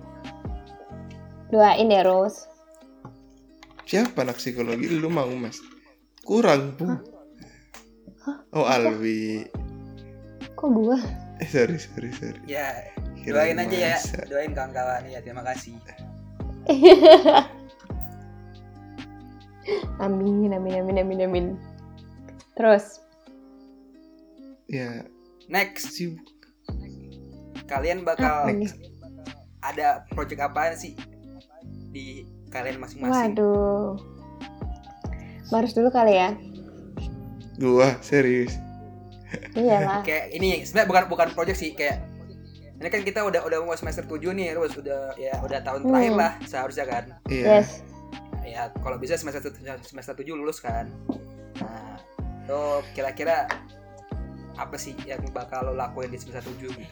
Doain 1.50 1.88
ya 1.90 2.06
Rose. 2.06 2.46
Siapa 3.84 4.22
anak 4.22 4.38
psikologi? 4.38 4.86
Lu 4.86 5.10
mau 5.10 5.28
mas? 5.34 5.58
Kurang 6.22 6.78
bu. 6.78 6.94
Oh 8.54 8.64
Alwi. 8.64 9.50
Kok 10.54 10.68
gua? 10.70 10.98
Eh 11.42 11.48
sorry 11.50 11.76
sorry 11.82 12.14
sorry. 12.14 12.38
Ya 12.46 12.86
Kirain 13.18 13.58
doain 13.58 13.66
aja 13.66 13.76
ya. 13.76 13.98
Doain 14.30 14.54
kawan-kawan 14.54 15.10
ya 15.10 15.18
terima 15.18 15.42
kasih 15.42 15.74
amin 19.98 20.52
amin 20.52 20.74
amin 20.82 20.96
amin 21.00 21.20
amin. 21.26 21.46
Terus? 22.54 23.00
Ya. 24.66 25.06
Next. 25.46 25.92
Sibuk 25.92 26.32
kalian 27.72 28.04
bakal 28.04 28.52
nih? 28.52 28.68
ada 29.64 30.04
project 30.12 30.42
apaan 30.44 30.74
sih 30.76 30.92
di 31.88 32.26
kalian 32.52 32.76
masing-masing? 32.82 33.32
Waduh. 33.32 33.96
Marus 35.48 35.72
dulu 35.72 35.88
kali 35.88 36.20
ya? 36.20 36.36
Gua 37.56 37.96
serius. 38.04 38.52
Iyalah 39.56 40.04
kayak 40.04 40.36
ini 40.36 40.60
sebenarnya 40.66 40.88
bukan 40.88 41.04
bukan 41.08 41.28
project 41.32 41.56
sih 41.64 41.72
kayak 41.72 42.04
ini 42.76 42.88
kan 42.90 43.00
kita 43.00 43.24
udah 43.24 43.46
udah 43.46 43.62
mau 43.64 43.78
semester 43.78 44.04
7 44.04 44.34
nih 44.36 44.52
terus 44.52 44.76
udah 44.76 45.14
ya 45.16 45.38
udah 45.40 45.62
tahun 45.64 45.80
Hmm. 45.80 45.88
terakhir 45.88 46.12
lah 46.18 46.32
seharusnya 46.44 46.84
kan? 46.84 47.04
Iya. 47.30 47.46
Yes 47.62 47.91
ya 48.42 48.70
kalau 48.80 48.96
bisa 48.96 49.14
semester 49.14 49.54
semester 49.80 50.14
7 50.14 50.34
lulus 50.34 50.58
kan 50.58 50.90
nah 51.58 51.96
tuh 52.44 52.82
kira-kira 52.92 53.46
apa 54.54 54.76
sih 54.76 54.92
yang 55.02 55.22
bakal 55.30 55.64
lo 55.64 55.72
lakuin 55.72 56.08
di 56.08 56.18
semester 56.18 56.42
7 56.44 56.68
gitu? 56.68 56.84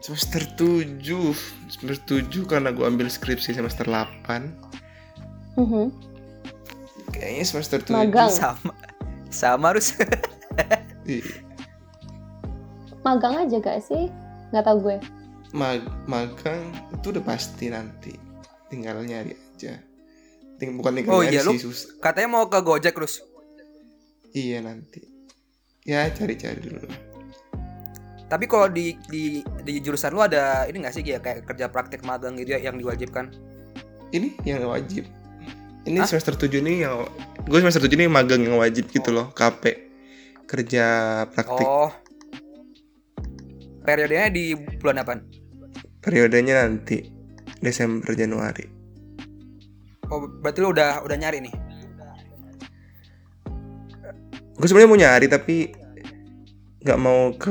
semester 0.00 0.42
7 0.56 1.36
semester 1.68 1.96
7 2.24 2.48
karena 2.48 2.72
gue 2.72 2.82
ambil 2.82 3.06
skripsi 3.06 3.52
semester 3.52 3.84
8 3.84 4.48
Mhm. 5.54 5.92
kayaknya 7.10 7.44
semester 7.44 7.78
7 7.78 7.92
Magang. 7.92 8.30
sama 8.32 8.72
sama 9.28 9.66
harus 9.70 9.92
Iya. 11.04 11.42
Magang 13.00 13.40
aja 13.40 13.56
gak 13.58 13.80
sih? 13.82 14.12
Nggak 14.52 14.62
tahu 14.62 14.78
gue. 14.84 14.96
Mag- 15.50 15.90
magang 16.04 16.60
itu 16.92 17.10
udah 17.10 17.24
pasti 17.24 17.66
nanti 17.66 18.14
tinggal 18.68 19.00
nyari 19.00 19.34
aja. 19.60 19.84
Ting 20.56 20.80
bukan 20.80 20.92
tinggal 20.96 21.12
Oh 21.12 21.22
iya, 21.24 21.44
lu- 21.44 21.56
katanya 22.00 22.28
mau 22.28 22.44
ke 22.48 22.60
Gojek 22.64 22.96
terus 22.96 23.20
iya 24.32 24.64
nanti. 24.64 25.04
Ya 25.84 26.08
cari-cari 26.12 26.60
dulu 26.60 27.10
tapi 28.30 28.46
kalau 28.46 28.70
di 28.70 28.94
di 29.10 29.42
di 29.66 29.82
jurusan 29.82 30.14
lu 30.14 30.22
ada 30.22 30.62
ini 30.70 30.86
nggak 30.86 30.94
sih 30.94 31.02
kayak 31.02 31.20
kayak 31.26 31.38
kerja 31.50 31.66
praktek 31.66 32.06
magang 32.06 32.38
gitu 32.38 32.54
ya 32.54 32.62
yang 32.62 32.78
diwajibkan? 32.78 33.34
Ini 34.14 34.38
yang 34.46 34.70
wajib. 34.70 35.02
Ini 35.82 35.98
Hah? 35.98 36.06
semester 36.06 36.38
7 36.38 36.62
ini 36.62 36.86
yang 36.86 37.10
gue 37.50 37.58
semester 37.58 37.82
7 37.82 37.98
ini 37.98 38.06
magang 38.06 38.46
yang 38.46 38.62
wajib 38.62 38.86
gitu 38.94 39.10
loh 39.10 39.34
KP 39.34 39.90
kerja 40.46 40.86
praktik. 41.26 41.66
Oh. 41.66 41.90
Periodenya 43.82 44.30
di 44.30 44.54
bulan 44.78 45.02
apa 45.02 45.18
periodenya 45.98 46.62
nanti 46.62 47.10
Desember 47.58 48.14
Januari 48.14 48.79
oh 50.10 50.26
berarti 50.26 50.58
lu 50.60 50.74
udah 50.74 51.02
udah 51.06 51.16
nyari 51.16 51.38
nih? 51.42 51.54
Gue 54.60 54.66
sebenarnya 54.68 54.90
mau 54.90 55.00
nyari 55.00 55.26
tapi 55.30 55.72
nggak 56.84 56.98
mau 57.00 57.32
ke 57.38 57.50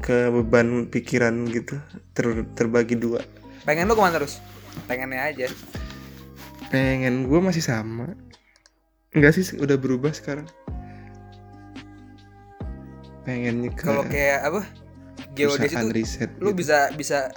ke 0.00 0.28
beban 0.28 0.90
pikiran 0.90 1.46
gitu. 1.48 1.78
Ter, 2.12 2.44
terbagi 2.52 2.98
dua. 2.98 3.22
Pengen 3.64 3.88
lu 3.88 3.96
ke 3.96 4.02
mana 4.02 4.20
terus? 4.20 4.42
Pengennya 4.84 5.30
aja. 5.30 5.46
Pengen 6.68 7.30
gue 7.30 7.40
masih 7.40 7.64
sama. 7.64 8.12
Enggak 9.16 9.38
sih 9.38 9.56
udah 9.56 9.76
berubah 9.80 10.12
sekarang. 10.12 10.46
Pengennya 13.24 13.70
ke 13.72 13.84
kalau 13.86 14.04
kayak 14.04 14.44
apa? 14.44 14.62
Geodesi 15.36 15.78
itu 15.78 15.88
riset 15.94 16.30
lu 16.42 16.50
gitu. 16.50 16.66
bisa 16.66 16.90
bisa 16.98 17.30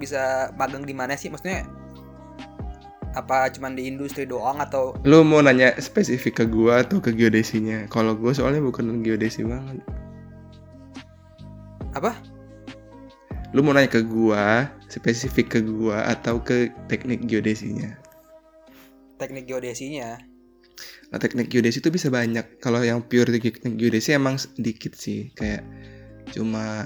bisa 0.00 0.52
magang 0.56 0.84
di 0.88 0.96
mana 0.96 1.18
sih? 1.18 1.28
Maksudnya 1.28 1.68
apa 3.16 3.48
cuman 3.48 3.72
di 3.72 3.88
industri 3.88 4.28
doang 4.28 4.60
atau? 4.60 4.92
Lu 5.08 5.24
mau 5.24 5.40
nanya 5.40 5.72
spesifik 5.80 6.44
ke 6.44 6.44
gua 6.44 6.84
atau 6.84 7.00
ke 7.00 7.16
geodesinya? 7.16 7.88
Kalau 7.88 8.12
gue 8.12 8.36
soalnya 8.36 8.60
bukan 8.60 9.00
geodesi 9.00 9.40
banget. 9.40 9.80
Apa? 11.96 12.12
Lu 13.56 13.64
mau 13.64 13.72
nanya 13.72 13.88
ke 13.88 14.04
gua 14.04 14.68
spesifik 14.92 15.56
ke 15.56 15.60
gua 15.64 16.04
atau 16.12 16.44
ke 16.44 16.68
teknik 16.92 17.24
geodesinya? 17.24 17.96
Teknik 19.16 19.48
geodesinya? 19.48 20.20
Nah, 21.08 21.16
teknik 21.16 21.48
geodesi 21.48 21.80
itu 21.80 21.88
bisa 21.88 22.12
banyak. 22.12 22.60
Kalau 22.60 22.84
yang 22.84 23.00
pure 23.00 23.32
teknik 23.32 23.80
geodesi 23.80 24.12
emang 24.12 24.36
sedikit 24.36 24.92
sih, 24.92 25.32
kayak 25.32 25.64
cuma 26.36 26.84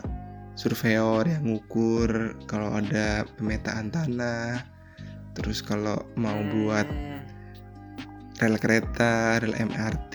surveyor 0.54 1.26
yang 1.26 1.42
ngukur 1.48 2.38
kalau 2.46 2.70
ada 2.70 3.26
pemetaan 3.34 3.90
tanah. 3.90 4.79
Terus 5.34 5.62
kalau 5.62 6.02
mau 6.18 6.36
buat 6.50 6.86
Hmm, 6.86 7.22
rel 8.40 8.56
kereta, 8.56 9.38
rel 9.38 9.54
MRT. 9.54 10.14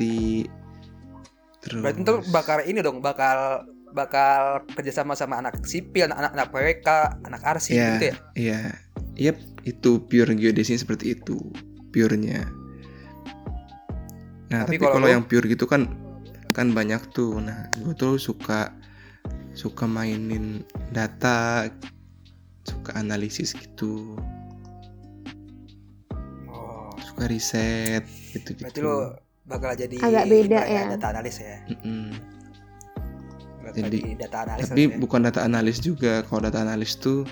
Terus 1.61 1.81
berarti 1.81 2.01
ntar 2.05 2.21
bakal 2.29 2.57
ini 2.65 2.79
dong 2.81 3.01
bakal 3.01 3.65
bakal 3.89 4.61
kerjasama 4.75 5.15
sama 5.15 5.39
anak 5.39 5.63
sipil 5.63 6.11
anak 6.11 6.35
anak 6.35 6.51
PWK 6.51 6.89
anak 7.25 7.41
arsip 7.47 7.73
Iya. 7.73 7.87
gitu 7.95 8.05
ya 8.05 8.15
Iya, 8.35 8.61
yep, 9.15 9.37
itu 9.63 10.03
pure 10.03 10.35
geodesinya 10.35 10.77
seperti 10.77 11.15
itu, 11.15 11.39
purenya. 11.89 12.43
Nah, 14.51 14.67
Tapi 14.67 14.77
tapi, 14.77 14.91
kalau 14.91 15.07
yang 15.07 15.23
pure 15.23 15.47
gitu 15.47 15.65
kan 15.65 15.87
kan 16.51 16.75
banyak 16.75 16.99
tuh. 17.15 17.39
Nah, 17.39 17.71
gue 17.81 17.95
tuh 17.95 18.19
suka 18.19 18.75
suka 19.55 19.87
mainin 19.87 20.61
data, 20.91 21.71
suka 22.67 22.99
analisis 22.99 23.55
gitu, 23.55 24.19
suka 27.15 27.31
riset 27.31 28.03
gitu 28.35 28.59
gitu. 28.59 28.61
berarti 28.67 28.79
lu 28.83 28.95
bakal 29.47 29.71
jadi 29.71 29.95
Agak 30.03 30.25
beda 30.27 30.61
ya. 30.67 30.83
data 30.91 31.07
analis 31.15 31.35
ya 31.39 31.57
bakal 33.63 33.87
Jadi, 33.87 33.97
jadi 34.03 34.11
data 34.19 34.37
analis 34.45 34.63
Tapi 34.67 34.81
harusnya. 34.85 34.99
bukan 35.01 35.21
data 35.25 35.39
analis 35.41 35.77
juga. 35.81 36.13
Kalau 36.27 36.41
data 36.43 36.59
analis 36.61 36.91
tuh 36.95 37.25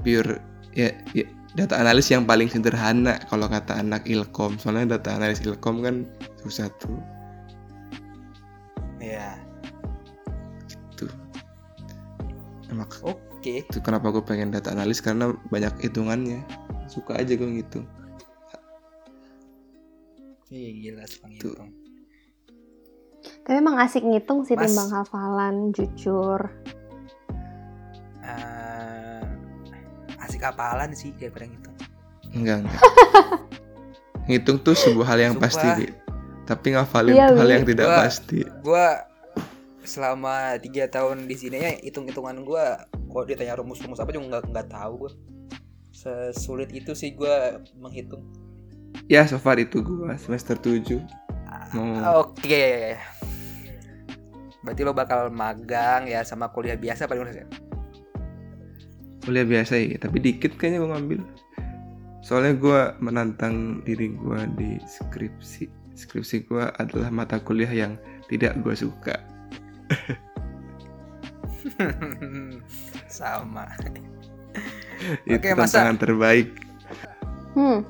pure 0.00 0.38
ya, 0.72 0.94
ya 1.12 1.24
data 1.58 1.74
analis 1.82 2.06
yang 2.14 2.22
paling 2.24 2.46
sederhana 2.46 3.18
kalau 3.26 3.50
kata 3.50 3.82
anak 3.82 4.06
ilkom. 4.06 4.54
Soalnya 4.56 4.96
data 4.96 5.18
analis 5.18 5.42
ilkom 5.42 5.82
kan 5.82 6.06
susah 6.40 6.70
tuh. 6.78 6.94
Iya. 9.02 9.34
tuh 10.94 11.10
Emak 12.70 13.02
Oke. 13.04 13.66
itu 13.66 13.78
kenapa 13.82 14.08
gue 14.14 14.22
pengen 14.24 14.54
data 14.54 14.72
analis 14.72 15.02
karena 15.02 15.34
banyak 15.52 15.74
hitungannya 15.82 16.40
suka 16.86 17.18
aja 17.18 17.34
gue 17.36 17.50
gitu 17.60 17.82
Iya 20.46 20.68
gila 20.72 21.04
penghitung. 21.16 21.70
Tapi 23.40 23.56
emang 23.56 23.76
asik 23.78 24.02
ngitung 24.02 24.42
sih 24.42 24.52
Mas. 24.52 24.68
timbang 24.68 24.90
hafalan, 24.94 25.56
jujur. 25.70 26.40
Eh, 28.20 29.22
asik 30.18 30.42
apalan 30.42 30.92
sih 30.92 31.12
daripada 31.12 31.44
gitu. 31.46 31.70
enggak 32.32 32.64
enggak 32.64 32.80
ngitung 34.26 34.58
tuh 34.58 34.72
sebuah 34.72 35.06
hal 35.06 35.18
yang 35.22 35.34
Sumpah. 35.34 35.44
pasti 35.46 35.68
Wi. 35.78 35.86
tapi 36.44 36.66
ngafalin 36.72 37.14
Iya, 37.14 37.26
hal 37.30 37.46
yang 37.46 37.64
tidak 37.64 37.86
Gua- 37.86 38.00
pasti 38.00 38.38
Gua 38.58 38.86
selama 39.82 40.34
tiga 40.58 40.88
tahun 40.88 41.24
di 41.24 41.36
sini 41.36 41.56
ya 41.58 41.72
hitung 41.78 42.04
hitungan 42.04 42.40
gua 42.42 42.80
kalau 43.06 43.22
ditanya 43.22 43.54
rumus-rumus 43.54 43.96
apa 43.96 44.10
juga 44.10 44.26
nggak 44.32 44.44
nggak 44.50 44.68
tahu 44.68 44.92
gua. 44.98 45.12
Sesulit 45.90 46.72
itu 46.72 46.90
sih 46.92 47.12
gua 47.12 47.36
menghitung. 47.74 48.24
Ya 49.06 49.24
so 49.24 49.36
far 49.36 49.56
itu 49.56 49.80
gue 49.80 50.08
semester 50.16 50.56
7 50.56 51.00
Mau- 51.72 52.22
Oke. 52.22 52.94
Berarti 54.60 54.80
lo 54.80 54.92
bakal 54.92 55.28
magang 55.28 56.06
ya 56.06 56.22
sama 56.22 56.48
kuliah 56.48 56.74
biasa 56.74 57.04
paling 57.04 57.26
ya? 57.28 57.46
kuliah 59.20 59.42
biasa 59.42 59.74
ya 59.76 59.96
tapi 59.98 60.20
dikit 60.20 60.54
kayaknya 60.54 60.78
gue 60.78 60.90
ngambil 60.90 61.20
soalnya 62.20 62.52
gue 62.54 62.80
menantang 62.98 63.54
diri 63.80 64.08
gue 64.10 64.40
di 64.54 64.70
skripsi 64.78 65.64
skripsi 65.94 66.44
gue 66.44 66.64
adalah 66.74 67.08
mata 67.08 67.36
kuliah 67.38 67.68
yang 67.68 67.96
tidak 68.26 68.52
gue 68.58 68.74
suka 68.74 69.16
sama. 73.10 73.64
itu 75.24 75.36
Oke, 75.36 75.50
masa- 75.52 75.80
tantangan 75.80 75.98
terbaik 75.98 76.48
Hmm. 77.54 77.80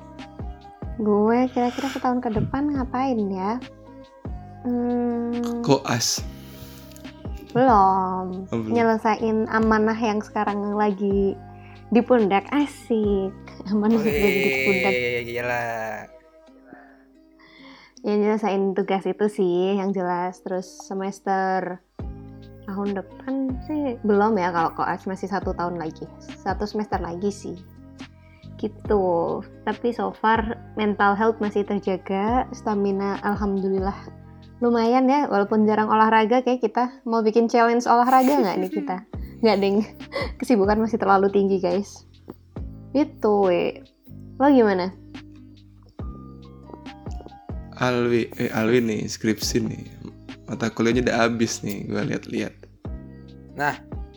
Gue 0.98 1.50
kira-kira 1.50 1.90
setahun 1.90 2.22
ke 2.22 2.30
depan 2.30 2.70
ngapain 2.70 3.18
ya? 3.30 3.58
Hmm, 4.64 5.62
koas 5.66 6.22
belum. 7.54 8.26
Oh, 8.50 8.58
belum. 8.58 8.74
Nyelesain 8.74 9.46
amanah 9.48 9.96
yang 9.96 10.20
sekarang 10.20 10.74
lagi 10.74 11.38
di 11.94 12.00
pundak 12.02 12.50
asik. 12.50 13.32
Amanah 13.70 14.02
yang 14.02 14.18
lagi 14.20 14.40
di 14.42 14.50
pundak. 14.66 14.92
Wih, 14.92 15.22
gila. 15.30 15.64
Ya 18.04 18.14
nyelesain 18.20 18.76
tugas 18.76 19.06
itu 19.06 19.26
sih 19.30 19.78
yang 19.78 19.94
jelas. 19.94 20.42
Terus 20.42 20.66
semester 20.84 21.78
tahun 22.66 22.96
depan 22.98 23.54
sih 23.70 23.96
belum 24.02 24.40
ya 24.40 24.50
kalau 24.50 24.74
koas 24.74 25.06
masih 25.06 25.30
satu 25.30 25.54
tahun 25.54 25.78
lagi. 25.78 26.04
Satu 26.42 26.66
semester 26.66 26.98
lagi 26.98 27.30
sih. 27.30 27.56
Gitu. 28.64 29.04
Tapi 29.68 29.92
so 29.92 30.16
far 30.16 30.56
mental 30.80 31.12
health 31.12 31.36
masih 31.44 31.68
terjaga, 31.68 32.48
stamina 32.56 33.20
alhamdulillah 33.20 33.94
lumayan 34.64 35.04
ya. 35.04 35.28
Walaupun 35.28 35.68
jarang 35.68 35.92
olahraga 35.92 36.40
kayak 36.40 36.64
kita 36.64 37.04
mau 37.04 37.20
bikin 37.20 37.44
challenge 37.52 37.84
olahraga 37.84 38.40
nggak 38.40 38.56
nih 38.64 38.72
kita? 38.72 38.96
Nggak 39.44 39.58
deng. 39.60 39.76
Kesibukan 40.40 40.80
masih 40.80 40.96
terlalu 40.96 41.28
tinggi 41.28 41.60
guys. 41.60 42.08
Itu 42.96 43.52
we. 43.52 43.84
lo 44.40 44.48
gimana? 44.48 44.88
Alwi 47.76 48.32
eh 48.40 48.48
Alwi 48.56 48.80
nih 48.80 49.04
skripsi 49.04 49.60
nih. 49.60 49.84
Mata 50.48 50.72
kuliahnya 50.72 51.12
udah 51.12 51.16
habis 51.28 51.60
nih 51.60 51.84
gue 51.84 52.02
lihat-lihat. 52.08 52.64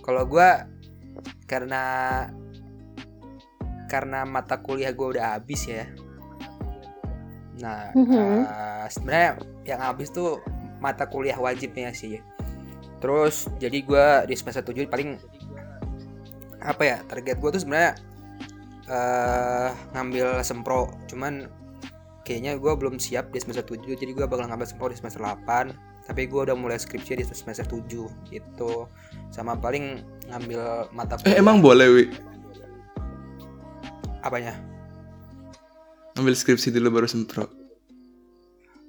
Kalau 0.08 0.24
gua 0.24 0.64
karena 1.52 1.84
karena 3.88 4.24
mata 4.24 4.60
kuliah 4.60 4.92
gua 4.92 5.08
udah 5.18 5.26
habis 5.40 5.66
ya. 5.66 5.88
Nah, 7.58 7.90
Mhm. 7.96 8.46
eh, 8.46 8.86
sebenarnya 8.94 9.32
yang 9.66 9.82
habis 9.82 10.14
tuh 10.14 10.44
mata 10.78 11.10
kuliah 11.10 11.36
wajibnya 11.36 11.90
sih. 11.92 12.22
Terus 13.02 13.50
jadi 13.58 13.78
gua 13.82 14.06
di 14.30 14.36
semester 14.38 14.62
7 14.62 14.86
paling 14.86 15.18
apa 16.58 16.84
ya 16.84 16.98
target 17.06 17.38
gue 17.40 17.50
tuh 17.54 17.62
sebenarnya 17.64 17.96
eh 18.88 19.70
ngambil 19.94 20.42
sempro 20.42 20.90
cuman 21.06 21.48
kayaknya 22.24 22.56
gue 22.56 22.74
belum 22.76 23.00
siap 23.00 23.32
di 23.32 23.40
semester 23.40 23.64
7 23.64 23.96
jadi 23.96 24.12
gue 24.12 24.26
bakal 24.28 24.48
ngambil 24.48 24.68
sempro 24.68 24.88
di 24.92 24.98
semester 25.00 25.22
8 25.22 25.72
tapi 26.08 26.28
gue 26.28 26.42
udah 26.48 26.56
mulai 26.56 26.80
skripsi 26.80 27.20
di 27.20 27.24
semester 27.28 27.64
7 27.68 28.10
gitu 28.32 28.88
sama 29.32 29.56
paling 29.56 30.04
ngambil 30.28 30.88
mata 30.92 31.20
Eh 31.28 31.36
emang 31.40 31.60
boleh 31.60 31.88
wi 31.88 32.04
apanya 34.28 34.54
ambil 36.18 36.34
skripsi 36.34 36.74
dulu 36.74 37.02
baru 37.02 37.08
sempro. 37.08 37.48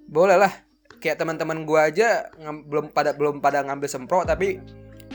boleh 0.09 0.37
lah 0.41 0.53
kayak 0.99 1.21
teman-teman 1.21 1.63
gue 1.63 1.81
aja 1.81 2.33
belum 2.43 2.91
pada 2.91 3.15
belum 3.15 3.39
pada 3.39 3.63
ngambil 3.63 3.89
sempro 3.89 4.25
tapi 4.27 4.59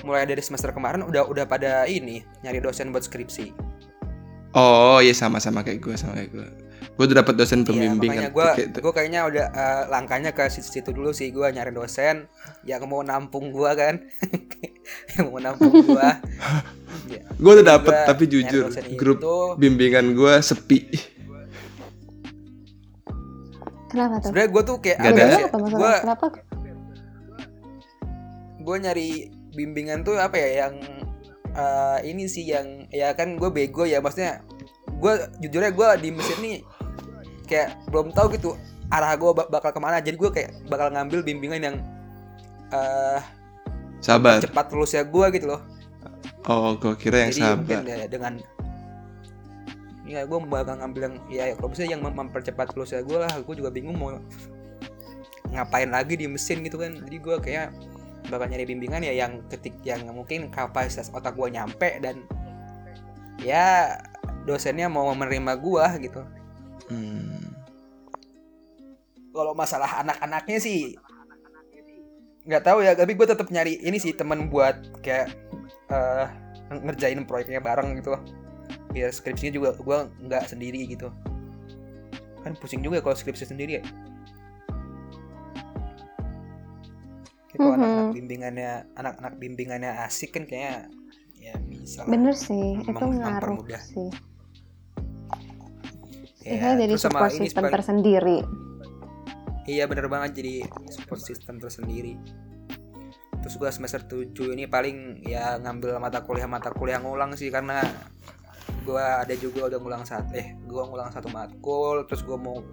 mulai 0.01 0.25
dari 0.25 0.41
semester 0.41 0.71
kemarin 0.71 1.05
udah 1.05 1.27
udah 1.27 1.45
pada 1.45 1.85
ini 1.85 2.23
nyari 2.41 2.63
dosen 2.63 2.89
buat 2.89 3.05
skripsi 3.05 3.73
Oh 4.53 5.01
iya 5.01 5.17
sama-sama 5.17 5.65
kayak 5.65 5.81
gue 5.81 5.97
sama 5.97 6.13
kayak 6.13 6.29
gue. 6.29 6.49
Gue 6.93 7.03
udah 7.03 7.17
dapat 7.19 7.33
dosen 7.35 7.59
Iya, 7.59 7.67
pembimbing 7.67 8.05
makanya 8.07 8.23
kan. 8.23 8.31
gue 8.31 8.45
kayak 8.53 8.67
itu. 8.67 8.77
gue 8.79 8.93
kayaknya 8.93 9.21
udah 9.23 9.45
eh, 9.49 9.83
langkahnya 9.87 10.31
ke 10.31 10.45
situ, 10.47 10.69
situ 10.71 10.89
dulu 10.89 11.09
sih 11.09 11.29
gue 11.29 11.47
nyari 11.47 11.69
dosen 11.69 12.29
yang 12.63 12.85
mau 12.85 13.01
nampung 13.01 13.49
gue 13.49 13.71
kan 13.71 13.97
yang 15.13 15.25
mau 15.27 15.39
nampung 15.39 15.73
gue 15.73 16.07
ya. 17.13 17.21
Gue 17.33 17.51
udah 17.51 17.65
dapet 17.67 17.89
gua 17.91 18.05
tapi 18.05 18.23
jujur 18.25 18.69
grup 18.93 19.17
itu. 19.17 19.35
bimbingan 19.57 20.13
gue 20.13 20.33
sepi. 20.39 20.79
Kenapa 23.87 24.17
tuh? 24.17 24.25
sebenarnya 24.27 24.49
gue 24.49 24.63
tuh 24.63 24.77
kayak 24.79 24.97
Gak 24.99 25.11
ada. 25.11 25.25
gue 25.51 25.93
Kenapa? 25.99 26.25
gue 28.59 28.75
nyari 28.79 29.09
bimbingan 29.51 30.01
tuh 30.01 30.15
apa 30.15 30.33
ya 30.35 30.49
yang 30.63 30.73
eh, 31.51 31.97
ini 32.05 32.25
sih 32.25 32.41
yang 32.43 32.85
ya 32.89 33.11
kan 33.11 33.35
gue 33.35 33.49
bego 33.49 33.83
ya 33.83 33.97
maksudnya 33.97 34.41
gue 34.93 35.13
jujurnya 35.39 35.69
gue 35.69 35.87
di 35.99 36.09
mesin 36.09 36.37
nih 36.39 36.57
kayak 37.45 37.75
belum 37.89 38.11
tahu 38.11 38.35
gitu 38.35 38.49
arah 38.89 39.13
gue 39.15 39.31
bakal 39.49 39.71
ke 39.73 39.79
mana 39.81 39.97
jadi 39.99 40.15
gue 40.15 40.31
kayak 40.31 40.49
bakal 40.69 40.91
ngambil 40.91 41.25
bimbingan 41.25 41.61
yang 41.61 41.75
eh 42.69 43.21
Sabar. 44.03 44.43
cepat 44.43 44.67
lulusnya 44.75 45.03
gue 45.07 45.25
gitu 45.33 45.47
loh 45.47 45.61
Oh 46.43 46.75
gue 46.75 46.91
kira 46.99 47.23
yang 47.23 47.31
jadi 47.31 47.55
mungkin 47.55 47.77
sabar. 47.87 47.95
ya 48.03 48.07
dengan 48.11 48.33
ya 50.03 50.27
gue 50.27 50.39
bakal 50.43 50.75
ngambil 50.83 51.01
yang 51.07 51.15
ya 51.31 51.43
kalau 51.55 51.71
bisa 51.71 51.87
yang 51.87 52.03
mem- 52.03 52.15
mempercepat 52.15 52.75
lulusnya 52.75 52.99
gue 53.01 53.17
lah 53.17 53.31
gue 53.31 53.55
juga 53.55 53.71
bingung 53.71 53.95
mau 53.95 54.19
ngapain 55.53 55.87
lagi 55.87 56.19
di 56.19 56.27
mesin 56.27 56.59
gitu 56.61 56.75
kan 56.75 56.91
jadi 57.07 57.17
gue 57.17 57.35
kayak 57.39 57.67
bakal 58.27 58.47
nyari 58.47 58.67
bimbingan 58.67 59.03
ya 59.03 59.13
yang 59.15 59.39
ketik 59.47 59.75
yang 59.83 60.03
mungkin 60.11 60.51
kapasitas 60.51 61.07
otak 61.11 61.35
gue 61.35 61.47
nyampe 61.47 61.99
dan 62.03 62.23
ya 63.39 63.95
dosennya 64.43 64.91
mau 64.91 65.07
menerima 65.15 65.55
gue 65.57 65.85
gitu 66.03 66.21
Hmm. 66.91 67.32
Kalau 69.33 69.57
masalah 69.57 70.05
anak-anaknya 70.05 70.59
sih 70.61 70.79
nggak 72.43 72.63
tahu 72.63 72.83
ya 72.85 72.93
tapi 72.93 73.15
gue 73.17 73.27
tetap 73.27 73.47
nyari 73.49 73.79
ini 73.81 73.97
sih 73.97 74.13
teman 74.13 74.51
buat 74.51 75.01
kayak 75.01 75.33
eh, 75.89 76.25
ngerjain 76.69 77.23
proyeknya 77.25 77.59
bareng 77.63 77.97
gitu 77.97 78.13
loh 78.13 78.21
biar 78.93 79.09
skripsinya 79.09 79.51
juga 79.57 79.69
gue 79.73 79.97
nggak 80.29 80.53
sendiri 80.53 80.85
gitu 80.85 81.09
kan 82.43 82.53
pusing 82.59 82.83
juga 82.83 82.99
kalau 83.01 83.15
skripsi 83.15 83.47
sendiri 83.47 83.79
ya 83.79 83.83
kalau 87.53 87.77
Mhm. 87.77 87.79
anak-anak 87.79 88.09
bimbingannya 88.17 88.71
anak-anak 88.97 89.33
bimbingannya 89.37 89.91
asik 90.09 90.33
kan 90.33 90.43
kayaknya 90.49 90.89
ya 91.37 91.53
bisa. 91.61 92.01
Bener 92.09 92.33
sih, 92.33 92.81
itu 92.81 92.97
ngaruh 92.97 93.61
sih. 93.77 94.09
Ya, 96.43 96.57
Itu 96.59 96.67
jadi 96.81 96.93
support 96.97 97.31
system 97.31 97.63
tersendiri. 97.69 98.41
Iya 99.63 99.87
bener 99.87 100.11
banget. 100.11 100.43
Jadi 100.43 100.63
support 100.91 101.21
system 101.23 101.59
tersendiri. 101.59 102.19
Terus 103.43 103.55
gua 103.59 103.71
semester 103.75 104.03
7 104.03 104.55
ini 104.55 104.67
paling 104.71 105.23
ya 105.27 105.59
ngambil 105.59 105.99
mata 105.99 106.23
kuliah-mata 106.23 106.71
kuliah 106.71 106.99
ngulang 107.03 107.35
sih 107.35 107.51
karena 107.51 107.83
gua 108.87 109.23
ada 109.23 109.35
juga 109.35 109.67
udah 109.67 109.79
ngulang 109.79 110.03
satu 110.07 110.31
eh 110.35 110.55
gua 110.63 110.87
ngulang 110.87 111.11
satu 111.11 111.27
matkul 111.31 112.07
terus 112.07 112.23
gua 112.23 112.39
mau 112.39 112.63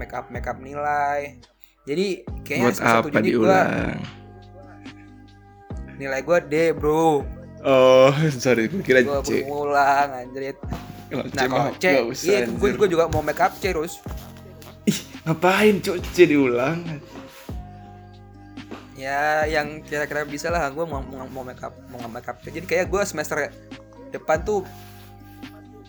make 0.00 0.12
up 0.16 0.32
make 0.32 0.48
up 0.48 0.56
nilai. 0.56 1.36
Jadi 1.84 2.24
kayaknya 2.44 2.64
Buat 2.64 2.76
semester 2.80 3.00
apa 3.00 3.08
7 3.12 3.20
ini 3.20 3.20
gua 3.20 3.28
diulang? 3.28 3.68
nilai 5.96 6.20
gua 6.20 6.38
D 6.44 6.54
bro. 6.76 7.24
Oh 7.66 8.12
sorry 8.36 8.68
gue 8.68 8.84
kira 8.84 9.00
belum 9.04 9.24
ngulang 9.48 10.08
anjrit. 10.12 10.56
Nah 11.12 11.44
kalau 11.48 11.72
C 11.76 11.84
iya 12.24 12.44
gua 12.48 12.88
juga 12.88 13.04
mau 13.08 13.20
make 13.24 13.40
up 13.40 13.52
C 13.56 13.72
terus 13.72 14.00
Ngapain? 15.26 15.82
Cok 15.82 15.96
C 16.14 16.16
diulang? 16.26 16.80
ya 18.96 19.44
yang 19.44 19.84
kira-kira 19.84 20.24
bisa 20.24 20.48
lah. 20.48 20.72
Gue 20.72 20.88
mau 20.88 21.04
mau, 21.04 21.28
mau 21.28 21.44
make 21.44 21.60
up 21.60 21.76
mau 21.92 22.00
make 22.08 22.26
up. 22.26 22.40
Jadi 22.40 22.64
kayak 22.64 22.88
gue 22.88 23.02
semester 23.04 23.52
depan 24.10 24.40
tuh 24.42 24.64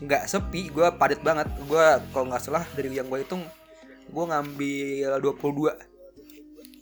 nggak 0.03 0.27
sepi. 0.27 0.69
Gue 0.69 0.86
padat 0.93 1.23
banget. 1.23 1.47
Gue 1.65 1.86
kalau 2.12 2.27
nggak 2.27 2.43
salah 2.43 2.67
dari 2.75 2.91
yang 2.93 3.07
gue 3.07 3.23
hitung 3.23 3.47
gue 4.07 4.23
ngambil 4.23 5.19
22 5.19 5.75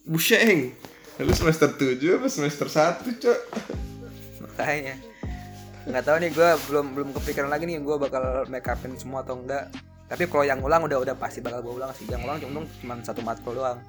Busheng. 0.05 0.73
Lu 1.17 1.33
semester 1.33 1.73
7 1.73 1.97
apa 2.21 2.27
semester 2.29 2.67
1 2.69 3.01
cok? 3.01 3.39
makanya. 4.45 4.95
Nggak 5.85 6.03
tahu 6.05 6.17
nih 6.21 6.31
gue 6.33 6.49
belum 6.69 6.85
belum 6.93 7.09
kepikiran 7.17 7.49
lagi 7.49 7.65
nih 7.65 7.81
gue 7.81 7.95
bakal 7.97 8.45
make 8.49 8.65
upin 8.69 8.93
semua 8.97 9.25
atau 9.25 9.41
enggak 9.41 9.69
tapi 10.05 10.29
kalau 10.29 10.45
yang 10.45 10.61
ulang 10.61 10.85
udah 10.85 11.01
udah 11.01 11.15
pasti 11.17 11.41
bakal 11.41 11.65
gue 11.65 11.73
ulang 11.81 11.91
sih. 11.97 12.05
Yang 12.05 12.21
ulang 12.25 12.37
cuma 12.41 12.59
cuma 12.81 12.93
satu 13.01 13.21
matkul 13.25 13.57
doang. 13.57 13.81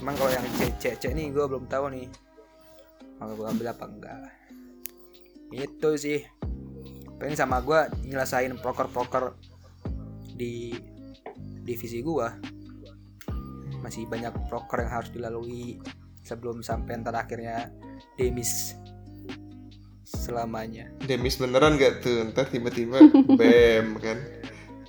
Cuman 0.00 0.14
kalau 0.16 0.30
yang 0.32 0.44
C 0.56 0.72
C 0.80 0.84
C 0.96 1.04
nih 1.12 1.28
gue 1.28 1.44
belum 1.44 1.68
tahu 1.68 1.92
nih. 1.92 2.08
Mau 3.20 3.36
gue 3.36 3.46
ambil 3.46 3.76
apa 3.76 3.84
enggak 3.84 4.40
itu 5.50 5.90
sih. 5.98 6.20
Pengen 7.20 7.36
sama 7.36 7.60
gue 7.60 7.90
nyelesain 8.06 8.54
proker-proker 8.62 9.36
di 10.38 10.72
divisi 11.66 12.00
gue 12.00 12.28
masih 13.80 14.08
banyak 14.08 14.32
proker 14.48 14.84
yang 14.84 14.92
harus 14.92 15.10
dilalui 15.12 15.80
sebelum 16.24 16.60
sampai 16.64 17.00
ntar 17.00 17.16
akhirnya 17.16 17.68
demis 18.16 18.76
selamanya. 20.04 20.88
Demis 21.04 21.40
beneran 21.40 21.80
gak 21.80 22.04
tuh? 22.04 22.28
Ntar 22.32 22.48
tiba-tiba 22.48 23.00
BEM 23.40 24.00
kan 24.00 24.18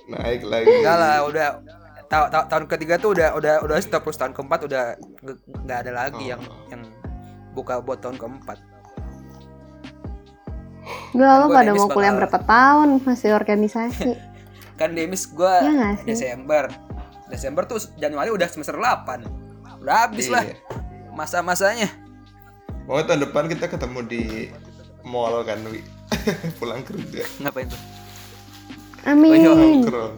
naik 0.04 0.42
lagi. 0.42 0.66
enggak 0.66 0.96
lah 0.96 1.16
udah 1.22 1.46
ta- 2.04 2.28
ta- 2.28 2.46
tahun 2.46 2.66
ketiga 2.66 2.96
tuh 2.96 3.12
udah 3.12 3.32
udah 3.32 3.54
udah 3.60 3.76
stop 3.78 4.02
terus 4.02 4.16
tahun 4.16 4.32
keempat 4.32 4.60
udah 4.64 4.84
nggak 5.58 5.78
ada 5.80 5.92
lagi 5.92 6.24
yang 6.28 6.40
Oh. 6.40 6.66
yang 6.68 6.82
buka 7.52 7.78
buat 7.78 7.98
tahun 7.98 8.16
keempat 8.16 8.58
Gak 11.12 11.34
lo 11.36 11.46
Gua 11.46 11.54
pada 11.54 11.70
mau 11.72 11.86
kuliah 11.86 12.10
bakal- 12.10 12.18
berapa 12.18 12.38
tahun 12.42 12.88
masih 13.00 13.30
organisasi. 13.32 14.10
kan 14.80 14.90
demis 14.90 15.26
gue 15.26 15.54
ya? 15.62 15.94
Desember 16.02 16.66
Desember 17.28 17.62
tuh 17.64 17.78
Januari 17.94 18.28
udah 18.28 18.44
semester 18.46 18.74
8 18.74 19.22
udah 19.78 19.96
habis 20.02 20.26
lah 20.26 20.42
Iya. 20.42 20.56
masa-masanya 21.12 21.86
Pokoknya 22.82 23.06
tahun 23.06 23.20
depan 23.22 23.44
kita 23.46 23.64
ketemu 23.68 24.00
di 24.02 24.22
mall 25.02 25.38
kan 25.42 25.60
Wi. 25.64 25.84
Pulang 26.58 26.82
kerja. 26.82 27.22
ngapain 27.38 27.68
tuh 27.68 27.78
Amin. 29.02 29.42
Nongkrong. 29.42 30.14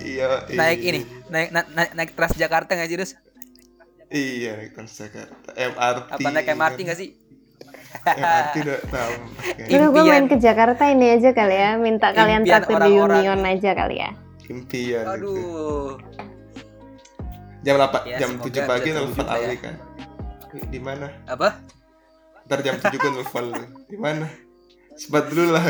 Iya. 0.00 0.48
naik 0.56 0.80
iya. 0.80 0.90
ini 0.90 1.00
naik 1.28 1.48
na- 1.52 1.70
naik 1.70 1.90
naik 1.92 2.10
Transjakarta 2.16 2.72
nggak 2.72 2.88
sih 2.88 2.98
Dus? 2.98 3.12
Iya 4.08 4.58
naik 4.58 4.72
Transjakarta. 4.74 5.50
MRT. 5.54 6.10
apa 6.16 6.28
naik 6.30 6.48
MRT 6.50 6.78
nggak 6.88 6.98
sih 6.98 7.10
MRT 8.00 8.54
udah 8.64 8.78
tahu. 8.88 9.12
Udah 9.74 9.88
gue 9.90 10.02
main 10.06 10.26
ke 10.26 10.36
Jakarta 10.38 10.82
ini 10.88 11.06
aja 11.10 11.30
kali 11.34 11.56
ya. 11.58 11.70
Minta 11.76 12.14
kalian 12.14 12.46
traktir 12.46 12.78
di. 12.80 12.92
Union 12.96 13.40
aja 13.44 13.70
kali 13.74 13.96
ya. 13.98 14.10
Impian. 14.50 15.04
gitu. 15.06 15.14
aduh 15.14 15.90
Jam 17.60 17.76
8, 17.76 18.08
Ya, 18.08 18.16
jam 18.24 18.30
7 18.40 18.66
pagi 18.66 18.88
nelfon 18.90 19.26
lah 19.28 19.36
Ali 19.36 19.54
ya. 19.54 19.62
kan. 19.62 19.74
Di 20.66 20.80
mana? 20.80 21.06
apa 21.28 21.60
Ntar 22.48 22.58
jam 22.64 22.74
7 22.80 22.88
gue 22.94 23.10
nelfon 23.12 23.44
lu. 23.52 23.62
Di 23.86 23.98
mana? 24.00 24.26
Sempat 24.96 25.28
dulu 25.28 25.54
lah. 25.54 25.64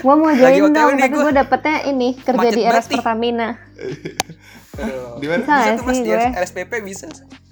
Gue 0.00 0.14
mau 0.14 0.28
Lagi 0.28 0.40
join 0.58 0.64
OTW 0.66 0.72
dong, 0.72 0.92
tapi 0.96 1.08
gua. 1.10 1.22
gue 1.22 1.32
dapetnya 1.34 1.76
ini 1.84 2.08
kerja 2.16 2.40
Macet 2.40 2.54
di 2.54 2.62
RS. 2.64 2.86
Pertamina. 2.88 3.48
Di 5.18 5.26
mana? 5.26 5.42
Bisa 5.42 5.56
bisa 5.58 5.72
tuh 5.74 5.84
mas 5.84 5.92
sih 5.92 6.02
di 6.02 6.08
gue? 6.08 6.24
RSPP 6.34 6.72
bisa 6.80 7.06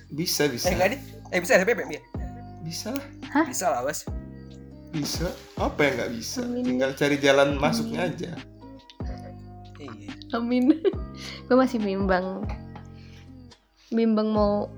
Bisa, 0.09 0.43
bisa. 0.47 0.65
eh 0.65 0.73
enggak 0.73 0.89
nih 0.91 1.01
eh 1.29 1.39
bisa 1.39 1.53
RSPP 1.55 1.81
Bi? 1.85 1.99
Bisa 2.63 2.89
lah. 2.91 3.05
bisa 3.45 3.67
lah 3.67 3.81
bos 3.83 4.01
Bisa. 4.89 5.29
Apa 5.55 5.81
yang 5.83 5.95
nggak 5.99 6.11
bisa? 6.15 6.41
Amin. 6.43 6.65
Tinggal 6.65 6.91
cari 6.95 7.17
jalan 7.19 7.49
masuknya 7.55 8.01
aja. 8.07 8.31
iya 9.79 10.09
Amin. 10.31 10.73
gue 11.47 11.55
masih 11.55 11.77
bimbang. 11.79 12.49
Bimbang 13.91 14.29
mau 14.31 14.73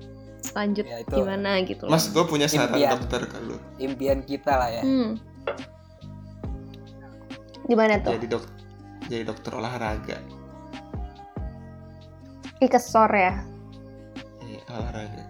lanjut 0.50 0.82
Ya, 0.82 0.98
itu. 0.98 1.14
gimana 1.14 1.62
gitu 1.62 1.86
loh. 1.86 1.92
Mas, 1.92 2.06
gue 2.06 2.24
punya 2.24 2.46
saran 2.46 2.70
Impian. 2.72 2.90
dokter 2.96 3.22
kalau 3.26 3.56
impian 3.76 4.18
kita 4.20 4.52
lah 4.52 4.70
ya 4.72 4.82
Hmm. 4.82 5.10
Gimana 7.70 8.02
tuh? 8.02 8.10
jadi 8.12 8.26
dok 8.28 8.44
jadi 9.06 9.22
dokter 9.22 9.54
olahraga 9.54 10.18
Ikesor 12.60 13.10
ya? 13.10 13.34
Iya, 14.42 14.60
olahraga 14.68 15.24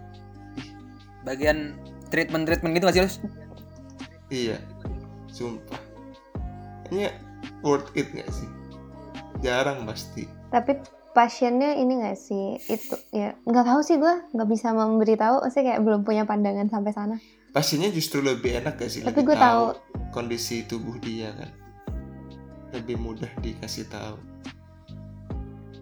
bagian 1.21 1.77
treatment 2.09 2.49
treatment 2.49 2.73
gitu 2.75 2.85
gak 2.89 2.97
sih 2.97 3.05
Lus? 3.05 3.17
iya 4.33 4.57
sumpah 5.29 5.79
kayaknya 6.89 7.13
worth 7.61 7.93
it 7.93 8.09
gak 8.11 8.31
sih 8.33 8.49
jarang 9.41 9.85
pasti 9.85 10.25
Tapi 10.49 10.81
pasiennya 11.11 11.77
ini 11.77 12.03
gak 12.03 12.19
sih? 12.19 12.59
Itu 12.67 12.99
ya 13.11 13.39
nggak 13.41 13.63
tahu 13.65 13.81
sih 13.81 13.97
gue 13.97 14.15
nggak 14.31 14.47
bisa 14.47 14.71
memberitahu. 14.71 15.47
Saya 15.47 15.63
kayak 15.65 15.83
belum 15.83 16.03
punya 16.03 16.23
pandangan 16.23 16.67
sampai 16.67 16.91
sana. 16.91 17.17
pasiennya 17.51 17.91
justru 17.91 18.19
lebih 18.19 18.59
enak 18.59 18.75
gak 18.75 18.91
sih 18.91 19.03
Tapi 19.03 19.15
lebih 19.15 19.31
gue 19.31 19.37
tahu. 19.39 19.63
kondisi 20.11 20.63
tubuh 20.65 20.99
dia 20.99 21.31
kan 21.33 21.51
lebih 22.75 22.97
mudah 22.99 23.31
dikasih 23.41 23.87
tahu 23.91 24.19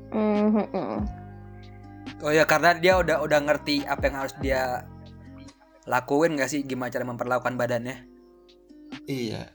Hmm, 0.08 0.48
hmm, 0.56 0.68
hmm. 0.72 1.00
Oh 2.24 2.32
ya 2.32 2.48
karena 2.48 2.72
dia 2.80 2.96
udah 2.96 3.20
udah 3.20 3.44
ngerti 3.44 3.84
apa 3.84 4.08
yang 4.08 4.16
harus 4.24 4.34
dia 4.40 4.88
lakuin 5.84 6.40
gak 6.40 6.48
sih 6.48 6.64
gimana 6.64 6.88
cara 6.88 7.04
memperlakukan 7.04 7.60
badannya? 7.60 8.08
iya 9.08 9.48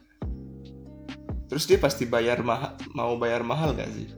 terus 1.48 1.70
dia 1.70 1.78
pasti 1.78 2.10
bayar 2.10 2.42
mahal 2.42 2.74
mau 2.98 3.14
bayar 3.18 3.46
mahal 3.46 3.78
gak 3.78 3.90
sih 3.94 4.10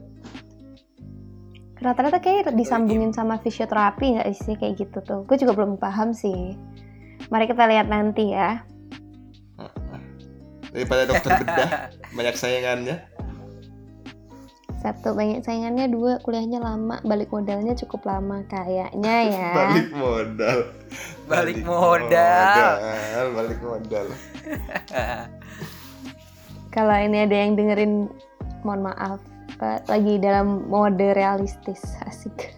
Rata-rata 1.76 2.24
kayak 2.24 2.56
disambungin 2.56 3.12
sama 3.12 3.36
fisioterapi 3.36 4.16
nggak 4.16 4.32
sih 4.32 4.56
kayak 4.56 4.80
gitu 4.80 4.98
tuh? 5.04 5.28
Gue 5.28 5.36
juga 5.36 5.52
belum 5.52 5.76
paham 5.76 6.16
sih. 6.16 6.56
Mari 7.28 7.44
kita 7.52 7.68
lihat 7.68 7.92
nanti 7.92 8.32
ya. 8.32 8.64
Daripada 10.68 11.02
dokter 11.04 11.30
bedah 11.40 11.70
banyak 12.10 12.34
sayangannya 12.34 12.96
Satu 14.76 15.12
banyak 15.12 15.40
saingannya, 15.40 15.88
dua 15.88 16.20
kuliahnya 16.20 16.58
lama, 16.58 17.00
balik 17.02 17.28
modalnya 17.28 17.74
cukup 17.74 18.06
lama 18.06 18.44
kayaknya 18.46 19.16
ya. 19.34 19.50
balik 19.52 19.88
modal 19.90 20.58
Balik 21.26 21.58
modal. 21.60 22.70
modal, 22.78 23.26
balik 23.32 23.60
modal 23.60 24.06
Kalau 26.70 26.92
ini 26.94 27.24
ada 27.24 27.34
yang 27.34 27.56
dengerin, 27.56 28.06
mohon 28.60 28.84
maaf, 28.84 29.18
lagi 29.88 30.20
dalam 30.20 30.68
mode 30.68 31.16
realistis, 31.16 31.80
asik. 32.04 32.52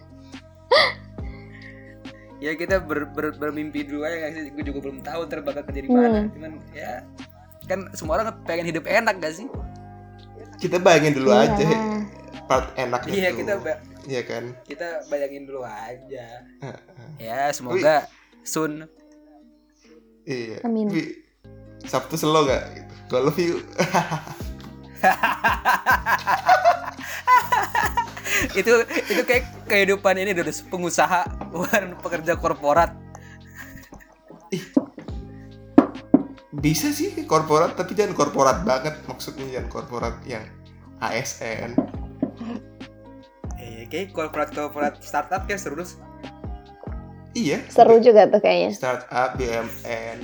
ya 2.39 2.53
kita 2.55 2.83
ber, 2.83 3.07
ber- 3.09 3.35
bermimpi 3.35 3.83
dulu 3.83 4.03
aja 4.03 4.27
gak 4.27 4.33
sih? 4.35 4.51
Gue 4.51 4.63
juga 4.63 4.79
belum 4.85 5.01
tahu 5.01 5.21
ntar 5.27 5.43
bakal 5.43 5.63
kerja 5.65 5.81
di 5.81 5.89
mana. 5.89 6.27
Hmm. 6.27 6.31
Cuman 6.35 6.53
ya 6.71 7.07
kan 7.69 7.93
semua 7.93 8.17
orang 8.17 8.33
pengen 8.43 8.67
hidup 8.67 8.85
enak 8.85 9.15
gak 9.19 9.35
sih? 9.35 9.47
kita 10.59 10.77
bayangin 10.77 11.15
dulu 11.15 11.31
Iya. 11.31 11.45
aja 11.47 11.69
part 12.45 12.67
enaknya 12.75 13.13
Iya 13.13 13.29
tuh. 13.29 13.37
kita 13.37 13.53
ba- 13.59 13.83
iya 14.05 14.23
kan 14.23 14.45
kita 14.65 14.89
bayangin 15.07 15.45
dulu 15.45 15.63
aja. 15.63 16.27
Heeh. 16.59 16.79
Ya 17.21 17.53
semoga 17.53 18.09
soon. 18.43 18.89
iya 20.25 20.59
Amin. 20.61 20.89
Tapi, 20.89 21.03
Sabtu 21.85 22.17
selo 22.17 22.43
gak 22.43 22.65
gitu. 22.75 22.93
Gue 23.07 23.21
love 23.23 23.39
you 23.39 23.57
itu 28.55 28.73
itu 29.07 29.23
kayak 29.25 29.45
kehidupan 29.65 30.15
ini 30.17 30.31
udah 30.33 30.43
pengusaha 30.67 31.23
bukan 31.49 31.95
pekerja 32.03 32.35
korporat. 32.35 32.93
Bisa 36.59 36.91
sih 36.91 37.15
korporat 37.23 37.73
tapi 37.73 37.95
jangan 37.95 38.13
korporat 38.13 38.63
banget 38.63 38.99
maksudnya 39.05 39.47
jangan 39.49 39.69
korporat 39.71 40.17
yang 40.25 40.43
ASN 40.99 41.79
Eh, 43.57 43.87
kayak 43.87 44.11
korporat 44.11 44.51
korporat 44.51 44.99
startup 44.99 45.45
kayak 45.45 45.59
seru 45.59 45.75
terus. 45.77 45.99
iya 47.33 47.63
Seru 47.69 47.99
juga 47.99 48.27
tuh 48.27 48.39
kayaknya. 48.39 48.71
startup 48.73 49.35
BUMN 49.35 50.19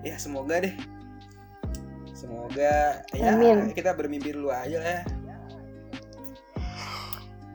Ya 0.00 0.16
semoga 0.16 0.60
deh. 0.60 0.72
Semoga 2.14 3.00
ya 3.10 3.32
Amin. 3.32 3.72
kita 3.72 3.92
bermimpi 3.92 4.32
dulu 4.32 4.48
aja 4.48 4.76
lah. 4.76 4.86
ya. 4.86 5.00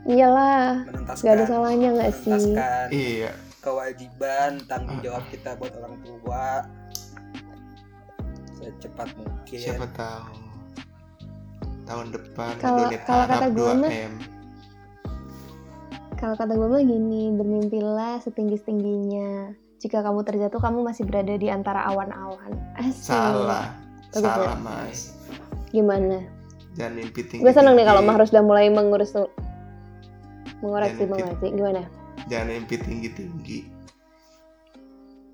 Iyalah, 0.01 0.81
menuntaskan 0.83 1.21
gak 1.23 1.33
ada 1.35 1.45
salahnya 1.45 1.89
nggak 1.91 2.13
sih? 2.15 2.53
iya 2.89 3.29
kewajiban 3.59 4.57
tanggung 4.65 4.97
jawab 4.99 5.21
kita 5.29 5.53
buat 5.53 5.75
orang 5.75 5.99
tua 6.01 6.65
secepat 8.71 9.09
mungkin 9.15 9.57
siapa 9.57 9.85
tahu 9.91 10.37
tahun 11.83 12.07
depan 12.11 12.53
Kalau- 12.57 12.91
kalau 13.03 13.25
kata 13.25 13.47
gue 13.49 13.71
mah- 13.75 13.89
2M 13.89 14.13
Kalau 16.13 16.35
kata 16.35 16.51
gue 16.51 16.67
mah 16.67 16.83
gini, 16.83 17.31
bermimpilah 17.31 18.19
setinggi-tingginya. 18.19 19.55
Jika 19.79 20.03
kamu 20.03 20.27
terjatuh, 20.27 20.59
kamu 20.59 20.83
masih 20.83 21.07
berada 21.07 21.31
di 21.31 21.47
antara 21.47 21.87
awan-awan. 21.87 22.59
Salah 22.91 23.71
Bagus 24.09 24.25
salah 24.25 24.57
mas 24.57 24.99
Gimana? 25.69 26.25
jangan 26.73 26.97
mimpi 26.97 27.21
tinggi 27.23 27.39
Gue 27.39 27.53
seneng 27.53 27.77
nih 27.77 27.85
kalau 27.85 28.01
Mah 28.01 28.17
harus 28.17 28.33
udah 28.33 28.41
mulai 28.41 28.67
mengurus 28.67 29.13
mengoreksi 30.59 31.05
mengoreksi. 31.05 31.47
Gimana? 31.51 31.85
jangan 32.25 32.47
mimpi 32.49 32.75
tinggi 32.75 33.09
tinggi 33.13 33.59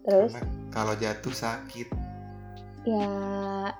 Terus? 0.03 0.35
karena 0.35 0.51
kalau 0.69 0.93
jatuh 0.93 1.31
sakit 1.31 1.87
Ya, 2.85 3.09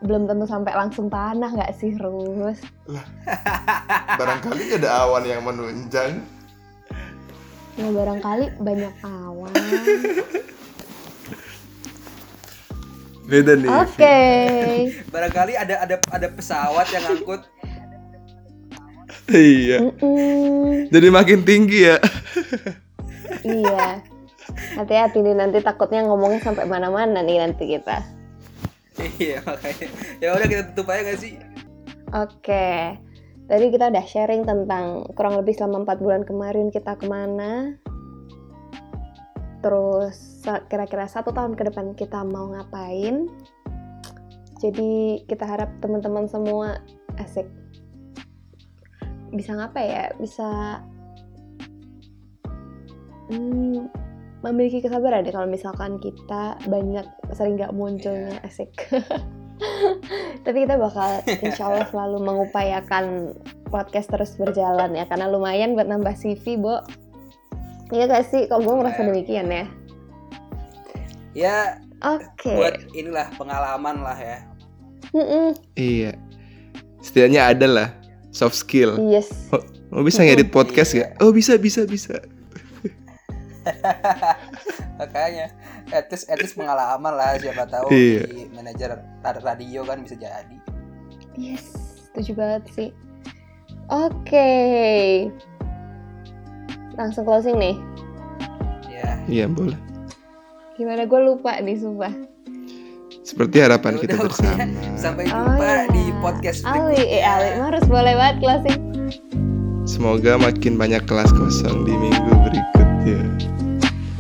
belum 0.02 0.26
tentu 0.26 0.50
sampai 0.50 0.74
langsung 0.74 1.08
tanah 1.08 1.54
nggak 1.54 1.78
sih, 1.78 1.94
Rus? 1.94 2.58
barangkali 4.20 4.82
ada 4.82 5.06
awan 5.06 5.24
yang 5.24 5.46
menunjang 5.46 6.26
Ya, 7.76 7.92
barangkali 7.92 8.56
banyak 8.58 8.94
awan. 9.04 9.52
beda 13.26 13.58
nih 13.58 13.70
Oke. 13.74 14.18
barangkali 15.14 15.54
ada 15.58 15.82
ada 15.82 15.96
ada 16.14 16.28
pesawat 16.30 16.86
yang 16.94 17.02
ngangkut 17.04 17.42
iya 19.34 19.82
Mm-mm. 19.82 20.94
jadi 20.94 21.08
makin 21.10 21.42
tinggi 21.42 21.90
ya 21.90 21.98
Iya. 23.42 24.02
Hati-hati 24.74 25.22
nih 25.22 25.34
nanti 25.34 25.58
takutnya 25.62 26.02
ngomongnya 26.02 26.42
sampai 26.42 26.66
mana-mana 26.66 27.22
nih 27.22 27.42
nanti 27.42 27.66
kita. 27.66 28.02
Iya 29.24 29.44
makanya 29.44 29.88
ya 30.24 30.30
udah 30.36 30.48
kita 30.48 30.64
tutup 30.72 30.92
aja 30.92 31.02
gak 31.14 31.20
sih 31.20 31.36
Oke, 32.16 32.96
tadi 33.50 33.66
kita 33.74 33.90
udah 33.90 34.06
sharing 34.06 34.48
tentang 34.48 35.10
kurang 35.20 35.42
lebih 35.42 35.58
selama 35.58 35.84
4 35.84 36.00
bulan 36.00 36.22
kemarin 36.24 36.72
kita 36.72 36.96
ke 36.96 37.10
mana. 37.10 37.76
Terus 39.60 40.46
kira-kira 40.72 41.10
satu 41.10 41.34
tahun 41.34 41.58
ke 41.58 41.74
depan 41.74 41.92
kita 41.98 42.22
mau 42.24 42.54
ngapain. 42.54 43.28
Jadi 44.64 45.26
kita 45.26 45.44
harap 45.44 45.74
teman-teman 45.82 46.30
semua 46.30 46.80
asik. 47.18 47.50
Bisa 49.34 49.58
ngapa 49.58 49.82
ya? 49.82 50.06
Bisa 50.16 50.80
hmm, 53.34 53.92
memiliki 54.46 54.80
kesabaran 54.80 55.26
deh 55.26 55.34
kalau 55.34 55.50
misalkan 55.50 55.98
kita 55.98 56.56
banyak 56.70 57.04
sering 57.34 57.58
nggak 57.58 57.74
munculnya 57.74 58.38
asik. 58.46 58.70
Tapi 60.46 60.58
kita 60.68 60.76
bakal 60.78 61.26
insya 61.42 61.72
Allah 61.72 61.88
selalu 61.92 62.22
mengupayakan 62.22 63.34
podcast 63.68 64.12
terus 64.14 64.38
berjalan 64.38 64.94
ya 64.94 65.10
karena 65.10 65.26
lumayan 65.26 65.74
buat 65.74 65.90
nambah 65.90 66.14
CV, 66.14 66.62
Bo. 66.62 66.84
Iya 67.90 68.06
gak 68.06 68.26
sih? 68.30 68.46
Kalau 68.46 68.66
gue 68.66 68.76
merasa 68.82 69.06
demikian 69.06 69.46
ya. 69.46 69.66
ya 71.36 71.58
Oke. 72.02 72.54
buat 72.54 72.76
inilah 72.96 73.28
pengalaman 73.36 74.00
lah 74.00 74.16
ya 74.16 74.40
Mm-mm. 75.12 75.52
iya 75.76 76.16
setidaknya 77.00 77.42
ada 77.52 77.68
lah 77.68 77.90
soft 78.32 78.56
skill 78.56 78.96
Yes. 79.00 79.32
oh 79.92 80.00
bisa 80.00 80.24
ngedit 80.24 80.48
podcast 80.48 80.96
Iya. 80.96 81.12
gak 81.12 81.24
oh 81.24 81.32
bisa 81.36 81.60
bisa 81.60 81.84
bisa 81.84 82.20
makanya 85.00 85.52
etis 85.90 86.24
etis 86.26 86.54
pengalaman 86.54 87.12
lah 87.12 87.36
siapa 87.36 87.66
tahu 87.66 87.90
Iya. 87.90 88.22
di 88.26 88.40
manajer 88.50 88.96
ra- 88.96 89.44
radio 89.44 89.84
kan 89.84 90.00
bisa 90.00 90.16
jadi 90.16 90.58
Yes. 91.34 91.68
Setuju 92.08 92.32
banget 92.34 92.64
sih. 92.72 92.90
Oke. 93.86 94.48
Langsung 96.96 97.24
closing 97.24 97.56
nih. 97.56 97.76
ya 98.88 99.12
iya 99.28 99.46
boleh 99.46 99.76
Gimana 100.74 101.04
gue 101.04 101.20
lupa 101.22 101.60
nih 101.60 101.76
sumpah. 101.76 102.14
seperti 103.20 103.60
harapan 103.60 103.96
Ya 103.96 104.00
kita 104.00 104.16
bersama 104.18 104.64
sampai 104.96 105.26
Oh, 105.26 105.44
jumpa 105.44 105.60
iya. 105.60 105.84
di 105.90 106.04
podcast 106.22 106.62
Ali, 106.64 107.04
eh. 107.12 107.20
Ali, 107.20 107.58
harus 107.58 107.84
boleh 107.84 108.14
banget 108.14 108.36
closing. 108.40 108.80
semoga 109.84 110.38
makin 110.38 110.78
banyak 110.78 111.04
kelas 111.04 111.30
kosong 111.32 111.84
di 111.84 111.94
minggu 111.94 112.32
berikutnya 112.40 113.20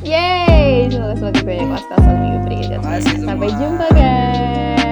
Yeay, 0.05 0.85
semoga 0.93 1.17
semakin 1.17 1.41
banyak 1.49 1.81
kosong 1.89 2.17
minggu 2.21 2.39
berikutnya. 2.45 2.77
Sampai 3.25 3.49
jumpa 3.57 3.89
guys. 3.89 4.84